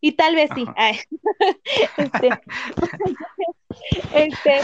[0.02, 0.66] Y tal vez sí.
[1.97, 2.30] Este,
[4.14, 4.62] este,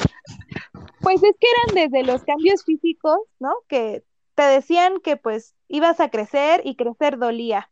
[1.02, 3.54] pues es que eran desde los cambios físicos, ¿no?
[3.68, 4.04] Que
[4.36, 7.70] te decían que pues ibas a crecer y crecer dolía.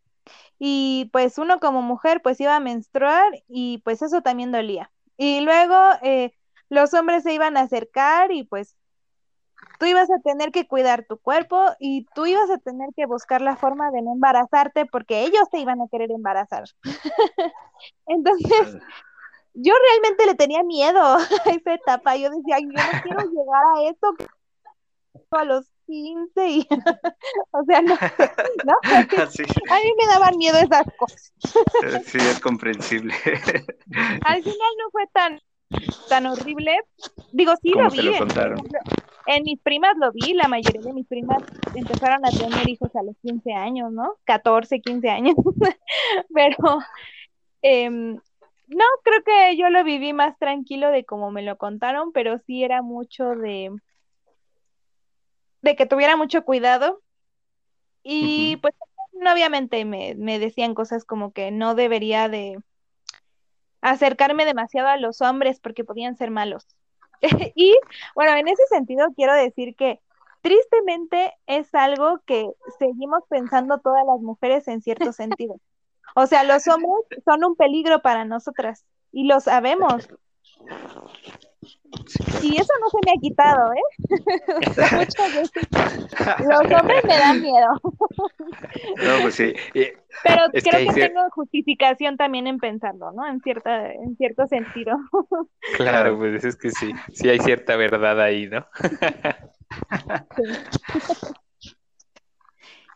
[0.60, 4.92] Y pues uno como mujer pues iba a menstruar y pues eso también dolía.
[5.18, 6.34] Y luego eh,
[6.70, 8.76] los hombres se iban a acercar y pues
[9.80, 13.42] tú ibas a tener que cuidar tu cuerpo y tú ibas a tener que buscar
[13.42, 16.64] la forma de no embarazarte porque ellos te iban a querer embarazar.
[18.08, 18.78] Entonces,
[19.54, 21.00] yo realmente le tenía miedo
[21.46, 22.16] a esa etapa.
[22.16, 24.28] Yo decía, "Ay, yo no quiero llegar a esto que-
[25.32, 26.68] a los 15 y,
[27.52, 27.96] o sea, no,
[28.66, 28.74] ¿no?
[29.30, 31.34] Sí, A mí me daban miedo esas cosas.
[32.06, 33.14] sí, es comprensible.
[34.26, 35.40] Al final no fue tan,
[36.08, 36.78] tan horrible.
[37.32, 38.02] Digo, sí lo vi.
[38.04, 38.60] lo contaron.
[39.26, 41.42] En mis primas lo vi, la mayoría de mis primas
[41.74, 44.16] empezaron a tener hijos a los 15 años, ¿no?
[44.26, 45.36] 14, 15 años.
[46.34, 46.80] Pero
[47.62, 48.16] em,
[48.68, 52.64] no, creo que yo lo viví más tranquilo de como me lo contaron, pero sí
[52.64, 53.72] era mucho de,
[55.62, 57.02] de que tuviera mucho cuidado.
[58.04, 58.74] Y pues
[59.14, 62.58] obviamente me, me decían cosas como que no debería de
[63.82, 66.68] acercarme demasiado a los hombres porque podían ser malos.
[67.56, 67.78] Y
[68.16, 70.00] bueno, en ese sentido quiero decir que
[70.42, 75.56] tristemente es algo que seguimos pensando todas las mujeres en cierto sentido.
[76.16, 76.94] O sea, los hombres
[77.26, 80.08] son un peligro para nosotras y lo sabemos.
[82.42, 83.82] Y eso no se me ha quitado, ¿eh?
[84.96, 85.68] Muchas veces
[86.40, 87.80] los hombres me dan miedo,
[89.04, 89.54] No, pues sí.
[90.24, 93.28] Pero Es creo que tengo justificación también en pensarlo, ¿no?
[93.28, 94.98] En cierta, en cierto sentido.
[95.78, 98.66] Claro, pues es que sí, sí hay cierta verdad ahí, ¿no?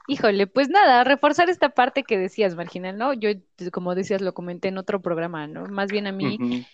[0.09, 3.11] Híjole, pues nada, reforzar esta parte que decías, Marginal, ¿no?
[3.13, 3.29] Yo,
[3.73, 5.65] como decías, lo comenté en otro programa, ¿no?
[5.65, 6.65] Más bien a mí,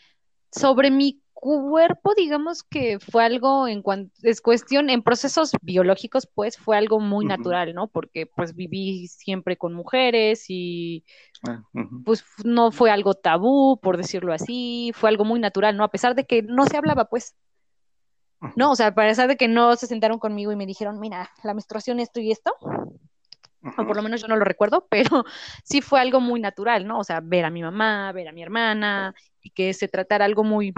[0.52, 6.58] sobre mi cuerpo, digamos que fue algo en cuanto, es cuestión, en procesos biológicos, pues
[6.58, 7.88] fue algo muy natural, ¿no?
[7.88, 11.04] Porque pues viví siempre con mujeres y
[11.48, 11.62] Ah,
[12.06, 15.84] pues no fue algo tabú, por decirlo así, fue algo muy natural, ¿no?
[15.84, 17.36] A pesar de que no se hablaba, pues,
[18.56, 18.72] ¿no?
[18.72, 21.54] O sea, a pesar de que no se sentaron conmigo y me dijeron, mira, la
[21.54, 25.26] menstruación esto y esto, o por lo menos yo no lo recuerdo, pero
[25.66, 27.00] sí fue algo muy natural, ¿no?
[27.00, 30.46] O sea, ver a mi mamá, ver a mi hermana, y que se tratara algo
[30.46, 30.74] muy,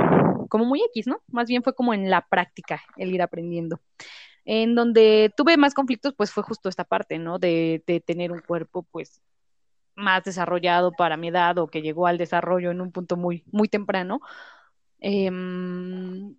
[0.49, 1.21] como muy X, ¿no?
[1.27, 3.79] Más bien fue como en la práctica, el ir aprendiendo.
[4.45, 7.39] En donde tuve más conflictos, pues fue justo esta parte, ¿no?
[7.39, 9.21] De, de tener un cuerpo, pues,
[9.95, 13.67] más desarrollado para mi edad o que llegó al desarrollo en un punto muy, muy
[13.67, 14.19] temprano.
[14.99, 16.35] Em,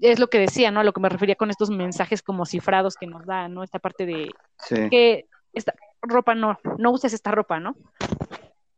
[0.00, 0.80] es lo que decía, ¿no?
[0.80, 3.62] A lo que me refería con estos mensajes como cifrados que nos dan, ¿no?
[3.62, 4.88] Esta parte de Sí.
[4.90, 7.74] que esta ropa no, no uses esta ropa, ¿no?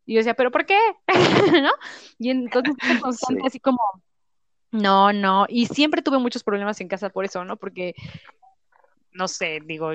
[0.07, 0.79] Y yo decía, ¿pero por qué?
[1.63, 1.71] ¿No?
[2.19, 3.47] Y entonces constante Sí.
[3.47, 3.79] así como,
[4.71, 7.57] no, no, y siempre tuve muchos problemas en casa por eso, ¿no?
[7.57, 7.95] Porque,
[9.13, 9.93] no sé, digo,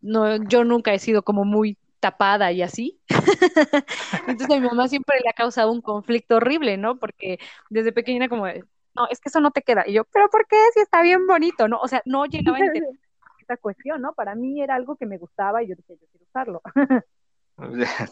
[0.00, 3.00] no, yo nunca he sido como muy tapada y así.
[4.26, 6.98] Entonces a mi mamá siempre le ha causado un conflicto horrible, ¿no?
[6.98, 7.38] Porque
[7.70, 9.84] desde pequeña como, no, es que eso no te queda.
[9.86, 10.56] Y yo, ¿pero por qué?
[10.74, 11.78] Si está bien bonito, ¿no?
[11.78, 12.98] O sea, no llegaba a entender
[13.40, 14.12] esa cuestión, ¿no?
[14.14, 16.62] Para mí era algo que me gustaba y yo dije, yo quiero usarlo.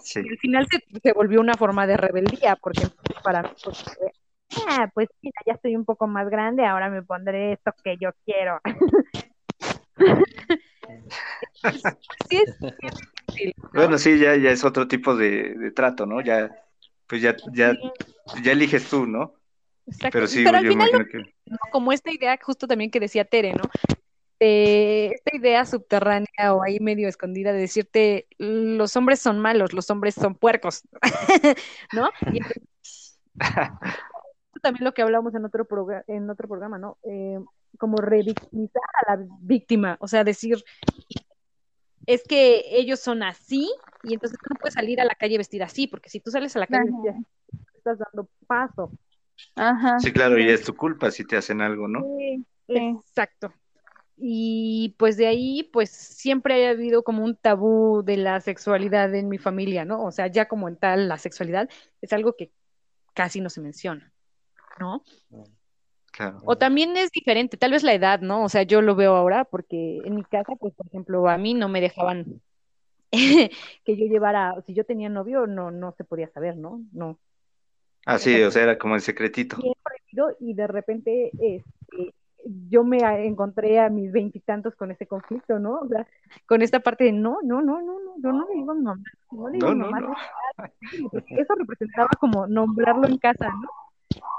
[0.02, 0.20] Sí.
[0.24, 2.88] Y al final se, se volvió una forma de rebeldía, porque
[3.22, 3.84] para mí, pues,
[4.68, 8.10] ah, pues mira, ya estoy un poco más grande, ahora me pondré esto que yo
[8.24, 8.60] quiero.
[12.28, 12.94] sí, es bien
[13.28, 13.70] difícil, ¿no?
[13.72, 16.20] Bueno, sí, ya, ya es otro tipo de, de trato, ¿no?
[16.20, 16.50] Ya,
[17.06, 17.74] pues ya, ya,
[18.42, 19.34] ya eliges tú, ¿no?
[19.86, 20.10] exacto.
[20.12, 21.34] Pero sí, Pero al yo final imagino que.
[21.70, 23.64] como esta idea justo también que decía Tere, ¿no?
[24.40, 30.14] Esta idea subterránea o ahí medio escondida de decirte, los hombres son malos, los hombres
[30.14, 30.82] son puercos,
[31.92, 32.10] ¿no?
[32.32, 33.18] Y entonces,
[34.64, 35.66] también lo que hablamos en otro,
[36.08, 36.98] en otro programa, ¿no?
[37.04, 37.38] Eh,
[37.78, 40.64] como revictimizar a la víctima, o sea, decir,
[42.06, 43.70] es que ellos son así
[44.02, 46.54] y entonces tú no puedes salir a la calle vestida así, porque si tú sales
[46.56, 47.26] a la calle vestida así,
[47.76, 48.90] estás dando paso.
[49.56, 49.98] Ajá.
[50.00, 52.04] Sí, claro, y es tu culpa si te hacen algo, ¿no?
[52.18, 52.44] Sí.
[52.68, 53.52] Exacto.
[54.16, 59.28] Y pues de ahí, pues siempre ha habido como un tabú de la sexualidad en
[59.28, 60.04] mi familia, ¿no?
[60.04, 61.68] O sea, ya como en tal, la sexualidad
[62.00, 62.52] es algo que
[63.12, 64.12] casi no se menciona,
[64.78, 65.02] ¿no?
[66.12, 66.40] Claro.
[66.44, 68.44] O también es diferente, tal vez la edad, ¿no?
[68.44, 71.54] O sea, yo lo veo ahora porque en mi casa, pues, por ejemplo, a mí
[71.54, 72.40] no me dejaban
[73.84, 76.82] que yo llevara, si yo tenía novio, no, no se podía saber, ¿no?
[76.92, 77.18] No.
[78.06, 79.56] Ah, sí, o sea, era como el secretito.
[80.40, 82.14] y de repente este,
[82.68, 85.80] yo me encontré a mis veintitantos con ese conflicto, ¿no?
[85.80, 86.06] O sea,
[86.46, 88.82] con esta parte de no, no, no, no, no, yo no le digo a mi
[88.82, 89.02] mamá,
[89.32, 90.08] no le digo a No, mamá, no.
[90.08, 90.14] no,
[91.28, 93.68] eso representaba como nombrarlo en casa, ¿no?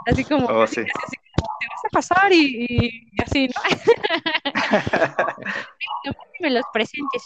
[0.05, 0.81] Así como, Oh, sí.
[0.81, 1.15] así
[1.59, 3.47] te vas a pasar y, así,
[6.05, 6.13] ¿no?
[6.39, 7.23] me los presentes,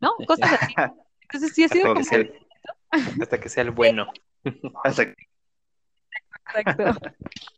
[0.00, 0.14] ¿no?
[0.26, 0.74] Cosas así.
[1.22, 4.06] Entonces sí ha sido Hasta como, que Hasta que sea el bueno.
[4.84, 5.14] hasta que-
[6.46, 7.00] Exacto.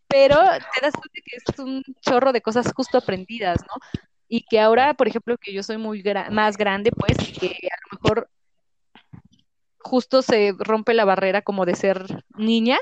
[0.09, 3.75] Pero te das cuenta que es un chorro de cosas justo aprendidas, ¿no?
[4.29, 7.47] Y que ahora, por ejemplo, que yo soy muy gra- más grande, pues, y que
[7.69, 8.31] a lo mejor
[9.81, 12.79] justo se rompe la barrera como de ser niña.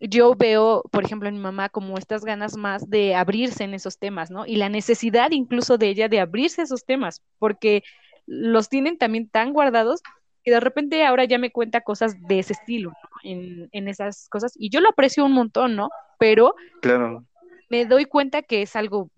[0.00, 3.98] Yo veo, por ejemplo, en mi mamá como estas ganas más de abrirse en esos
[3.98, 4.44] temas, ¿no?
[4.46, 7.82] Y la necesidad incluso de ella de abrirse a esos temas, porque
[8.26, 10.02] los tienen también tan guardados
[10.44, 13.30] que de repente ahora ya me cuenta cosas de ese estilo, ¿no?
[13.30, 14.52] En, en esas cosas.
[14.56, 15.88] Y yo lo aprecio un montón, ¿no?
[16.18, 17.24] Pero claro,
[17.68, 19.10] me doy cuenta que es algo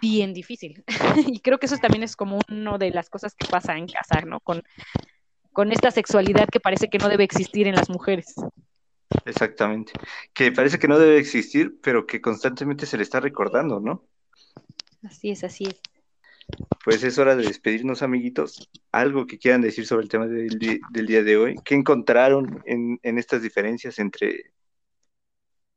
[0.00, 0.84] bien difícil.
[1.26, 4.20] y creo que eso también es como una de las cosas que pasa en casa,
[4.22, 4.40] ¿no?
[4.40, 4.62] Con,
[5.52, 8.34] con esta sexualidad que parece que no debe existir en las mujeres.
[9.24, 9.92] Exactamente.
[10.34, 14.04] Que parece que no debe existir, pero que constantemente se le está recordando, ¿no?
[15.04, 15.80] Así es, así es.
[16.84, 18.70] Pues es hora de despedirnos, amiguitos.
[18.92, 21.56] Algo que quieran decir sobre el tema del, día de hoy.
[21.64, 24.52] ¿Qué encontraron en, en estas diferencias entre,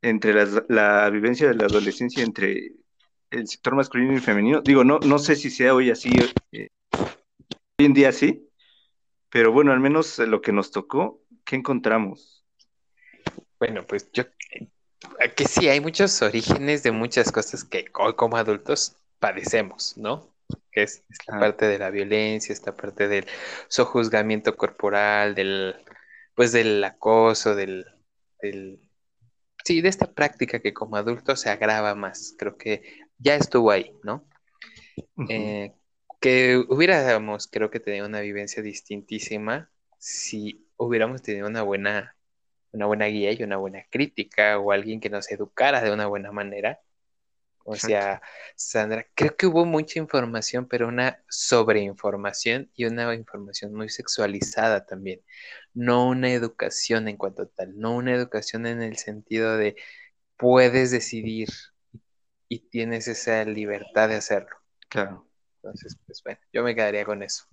[0.01, 2.71] entre las- la vivencia de la adolescencia entre
[3.31, 4.61] el sector masculino y femenino?
[4.61, 6.13] Digo, no, no sé si sea hoy así,
[6.51, 6.67] eh,
[7.79, 8.49] hoy en día sí,
[9.29, 12.42] pero bueno, al menos lo que nos tocó, ¿qué encontramos?
[13.63, 14.25] Bueno, pues yo
[15.37, 20.35] que sí, hay muchos orígenes de muchas cosas que hoy como adultos padecemos, ¿no?
[20.71, 21.39] Que es esta Ah.
[21.39, 23.25] parte de la violencia, esta parte del
[23.69, 25.75] sojuzgamiento corporal, del,
[26.35, 27.85] pues del acoso, del,
[28.41, 28.81] del,
[29.63, 32.35] sí, de esta práctica que como adultos se agrava más.
[32.37, 32.83] Creo que
[33.17, 34.27] ya estuvo ahí, ¿no?
[35.29, 35.73] Eh,
[36.19, 42.17] que hubiéramos, creo que tenido una vivencia distintísima si hubiéramos tenido una buena,
[42.73, 46.31] una buena guía y una buena crítica o alguien que nos educara de una buena
[46.31, 46.81] manera.
[47.65, 48.21] O sea,
[48.55, 55.21] Sandra, creo que hubo mucha información, pero una sobreinformación y una información muy sexualizada también.
[55.73, 59.77] No una educación en cuanto a tal, no una educación en el sentido de
[60.35, 61.47] puedes decidir
[62.49, 64.57] y tienes esa libertad de hacerlo.
[64.89, 65.25] Claro.
[65.57, 67.45] Entonces, pues bueno, yo me quedaría con eso.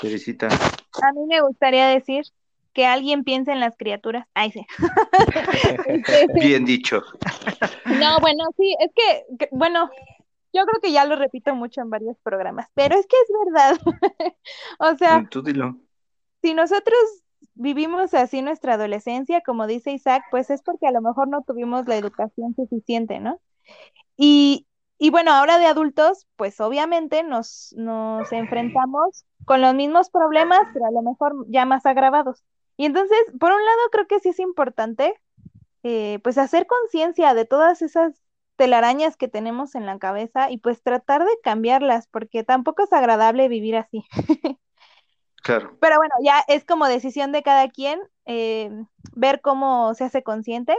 [0.00, 2.24] Teresita, A mí me gustaría decir
[2.72, 4.26] que alguien piense en las criaturas.
[4.34, 4.66] Ay, sí.
[6.40, 7.02] Bien dicho.
[7.84, 9.90] No, bueno, sí, es que, que- bueno,
[10.52, 13.78] yo creo que ya lo repito mucho en varios programas, pero es que es verdad.
[14.80, 15.76] O sea, Tú dilo.
[16.42, 16.98] si nosotros
[17.54, 21.86] vivimos así nuestra adolescencia, como dice Isaac, pues es porque a lo mejor no tuvimos
[21.86, 23.40] la educación suficiente, ¿no?
[24.16, 24.66] Y,
[24.98, 30.86] y bueno, ahora de adultos, pues obviamente nos, nos enfrentamos con los mismos problemas, pero
[30.86, 32.44] a lo mejor ya más agravados.
[32.76, 35.14] Y entonces, por un lado, creo que sí es importante,
[35.82, 38.14] eh, pues hacer conciencia de todas esas
[38.56, 43.48] telarañas que tenemos en la cabeza y pues tratar de cambiarlas, porque tampoco es agradable
[43.48, 44.04] vivir así.
[45.42, 45.76] Claro.
[45.80, 48.70] Pero bueno, ya es como decisión de cada quien eh,
[49.16, 50.76] ver cómo se hace consciente.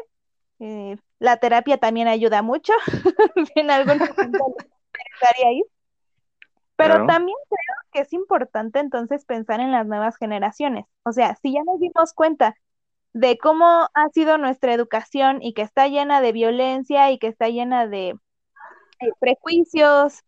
[0.60, 2.72] Eh, la terapia también ayuda mucho
[3.56, 4.42] en algunos puntos.
[5.12, 5.66] gustaría ir.
[6.76, 7.06] Pero Claro.
[7.06, 10.86] también creo que es importante entonces pensar en las nuevas generaciones.
[11.04, 12.56] O sea, si ya nos dimos cuenta
[13.14, 17.50] de cómo ha sido nuestra educación y que está llena de violencia y que está
[17.50, 18.10] llena de
[19.02, 20.24] eh, prejuicios,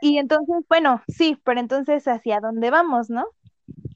[0.00, 3.26] y entonces, bueno, sí, pero entonces ¿hacia dónde vamos, no?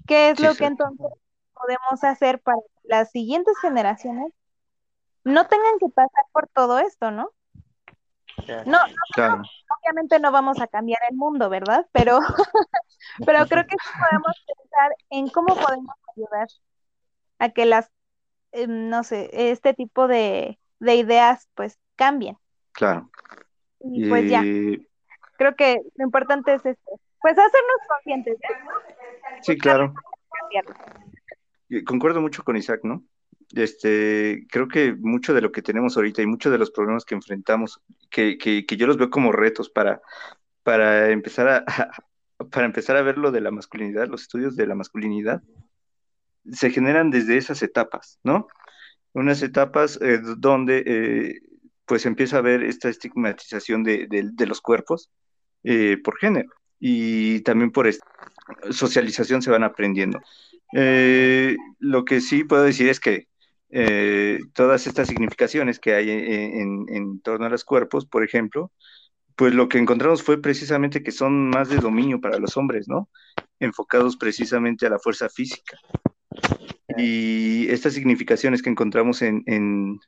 [0.07, 0.59] ¿Qué es Sí, lo sí.
[0.59, 1.07] que entonces
[1.55, 4.33] podemos hacer para que las siguientes generaciones
[5.25, 7.31] no tengan que pasar por todo esto, ¿no?
[8.67, 8.79] No,
[9.15, 9.43] Claro.
[9.81, 11.87] obviamente no vamos a cambiar el mundo, ¿verdad?
[11.93, 12.19] Pero,
[13.27, 16.49] pero creo que sí podemos pensar en cómo podemos ayudar
[17.39, 17.91] a que las,
[18.53, 22.37] eh, no sé, este tipo de, de ideas pues cambien.
[22.73, 23.11] Claro.
[23.81, 24.43] Y pues ya,
[25.37, 28.49] creo que lo importante es esto, pues hacernos conscientes de
[29.43, 29.93] Sí, claro.
[31.87, 33.03] Concuerdo mucho con Isaac, ¿no?
[33.55, 37.15] Este, creo que mucho de lo que tenemos ahorita y muchos de los problemas que
[37.15, 37.81] enfrentamos,
[38.11, 40.01] que, que, que yo los veo como retos para,
[40.63, 41.65] para empezar a,
[42.51, 45.43] para empezar a ver lo de la masculinidad, los estudios de la masculinidad,
[46.51, 48.49] se generan desde esas etapas, ¿no?
[49.13, 51.41] Unas etapas eh, donde eh,
[51.87, 55.11] pues empieza a haber esta estigmatización de, de- de los cuerpos
[55.65, 56.51] eh, por género
[56.81, 58.07] y también por esta
[58.71, 60.21] socialización se van aprendiendo.
[60.75, 63.29] Eh, lo que sí puedo decir es que
[63.73, 66.21] eh, todas estas significaciones que hay en,
[66.61, 68.71] en- en torno a los cuerpos, por ejemplo,
[69.37, 73.09] pues lo que encontramos fue precisamente que son más de dominio para los hombres, ¿no?
[73.61, 75.79] Enfocados precisamente a la fuerza física.
[76.99, 79.99] Y estas significaciones que encontramos en, en-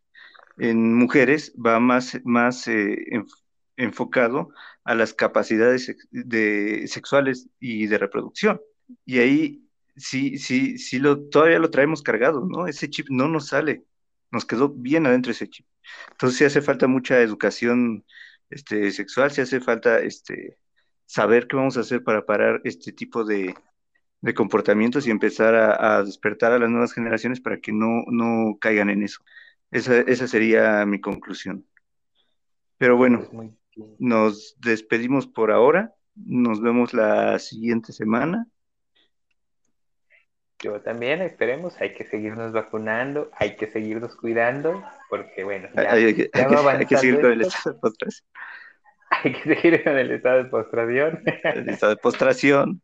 [0.59, 3.43] en mujeres va más, más eh, enf-
[3.77, 4.51] enfocado
[4.85, 8.61] a las capacidades de, sexuales y de reproducción.
[9.07, 9.64] Y ahí
[9.97, 12.67] sí, sí, sí lo, todavía lo traemos cargado, ¿no?
[12.67, 13.85] Ese chip no nos sale,
[14.31, 15.67] nos quedó bien adentro ese chip.
[16.13, 18.05] Entonces sí hace falta mucha educación
[18.51, 20.59] este, sexual, sí hace falta este,
[21.07, 23.55] saber qué vamos a hacer para parar este tipo de,
[24.21, 28.59] de comportamientos y empezar a, a despertar a las nuevas generaciones para que no, no
[28.61, 29.21] caigan en eso.
[29.71, 31.67] Esa, esa sería mi conclusión.
[32.79, 33.51] Pero bueno, Pues
[33.99, 35.95] nos despedimos por ahora.
[36.15, 38.49] Nos vemos la siguiente semana.
[40.63, 46.05] Yo también, esperemos, hay que seguirnos vacunando, hay que seguirnos cuidando, porque bueno, ya, Hay,
[46.05, 48.27] hay que- ya hay que- va hay que seguir con el estado de postración.
[49.11, 51.23] hay que seguir en el estado de postración.
[51.45, 52.83] El estado de postración.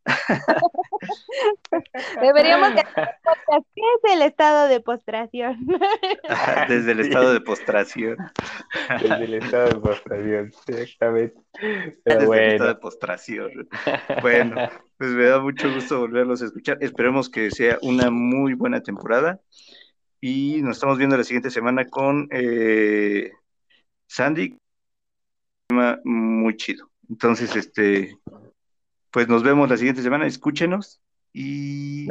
[2.20, 3.66] Deberíamos de hacer un podcast.
[3.74, 5.66] ¿Qué es el estado de postración?
[6.68, 8.16] Desde el estado de postración.
[9.00, 11.40] Desde el estado de postración, exactamente.
[11.60, 13.68] Desde Pero el bueno, estado de postración.
[14.22, 14.56] Bueno,
[14.98, 16.78] pues me da mucho gusto volverlos a escuchar.
[16.80, 19.40] Esperemos que sea una muy buena temporada.
[20.20, 23.30] Y nos estamos viendo la siguiente semana con eh,
[24.06, 24.50] Sandy.
[24.50, 24.58] Un
[25.68, 26.90] tema muy chido.
[27.08, 28.16] Entonces, este,
[29.10, 30.26] pues nos vemos la siguiente semana.
[30.26, 31.00] Escúchenos
[31.32, 32.08] y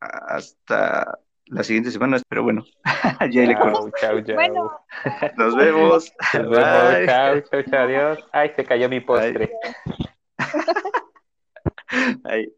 [0.00, 2.18] hasta la siguiente semana.
[2.28, 2.64] Pero bueno,
[3.30, 3.90] ya le corto.
[4.00, 4.34] Chao, chao.
[4.34, 4.70] Bueno,
[5.36, 6.12] Nos vemos.
[6.34, 7.06] Nos vemos, Bye.
[7.06, 8.18] chao, chao, chao, adiós.
[8.32, 9.52] Ay, se cayó mi postre.
[12.24, 12.52] Ahí.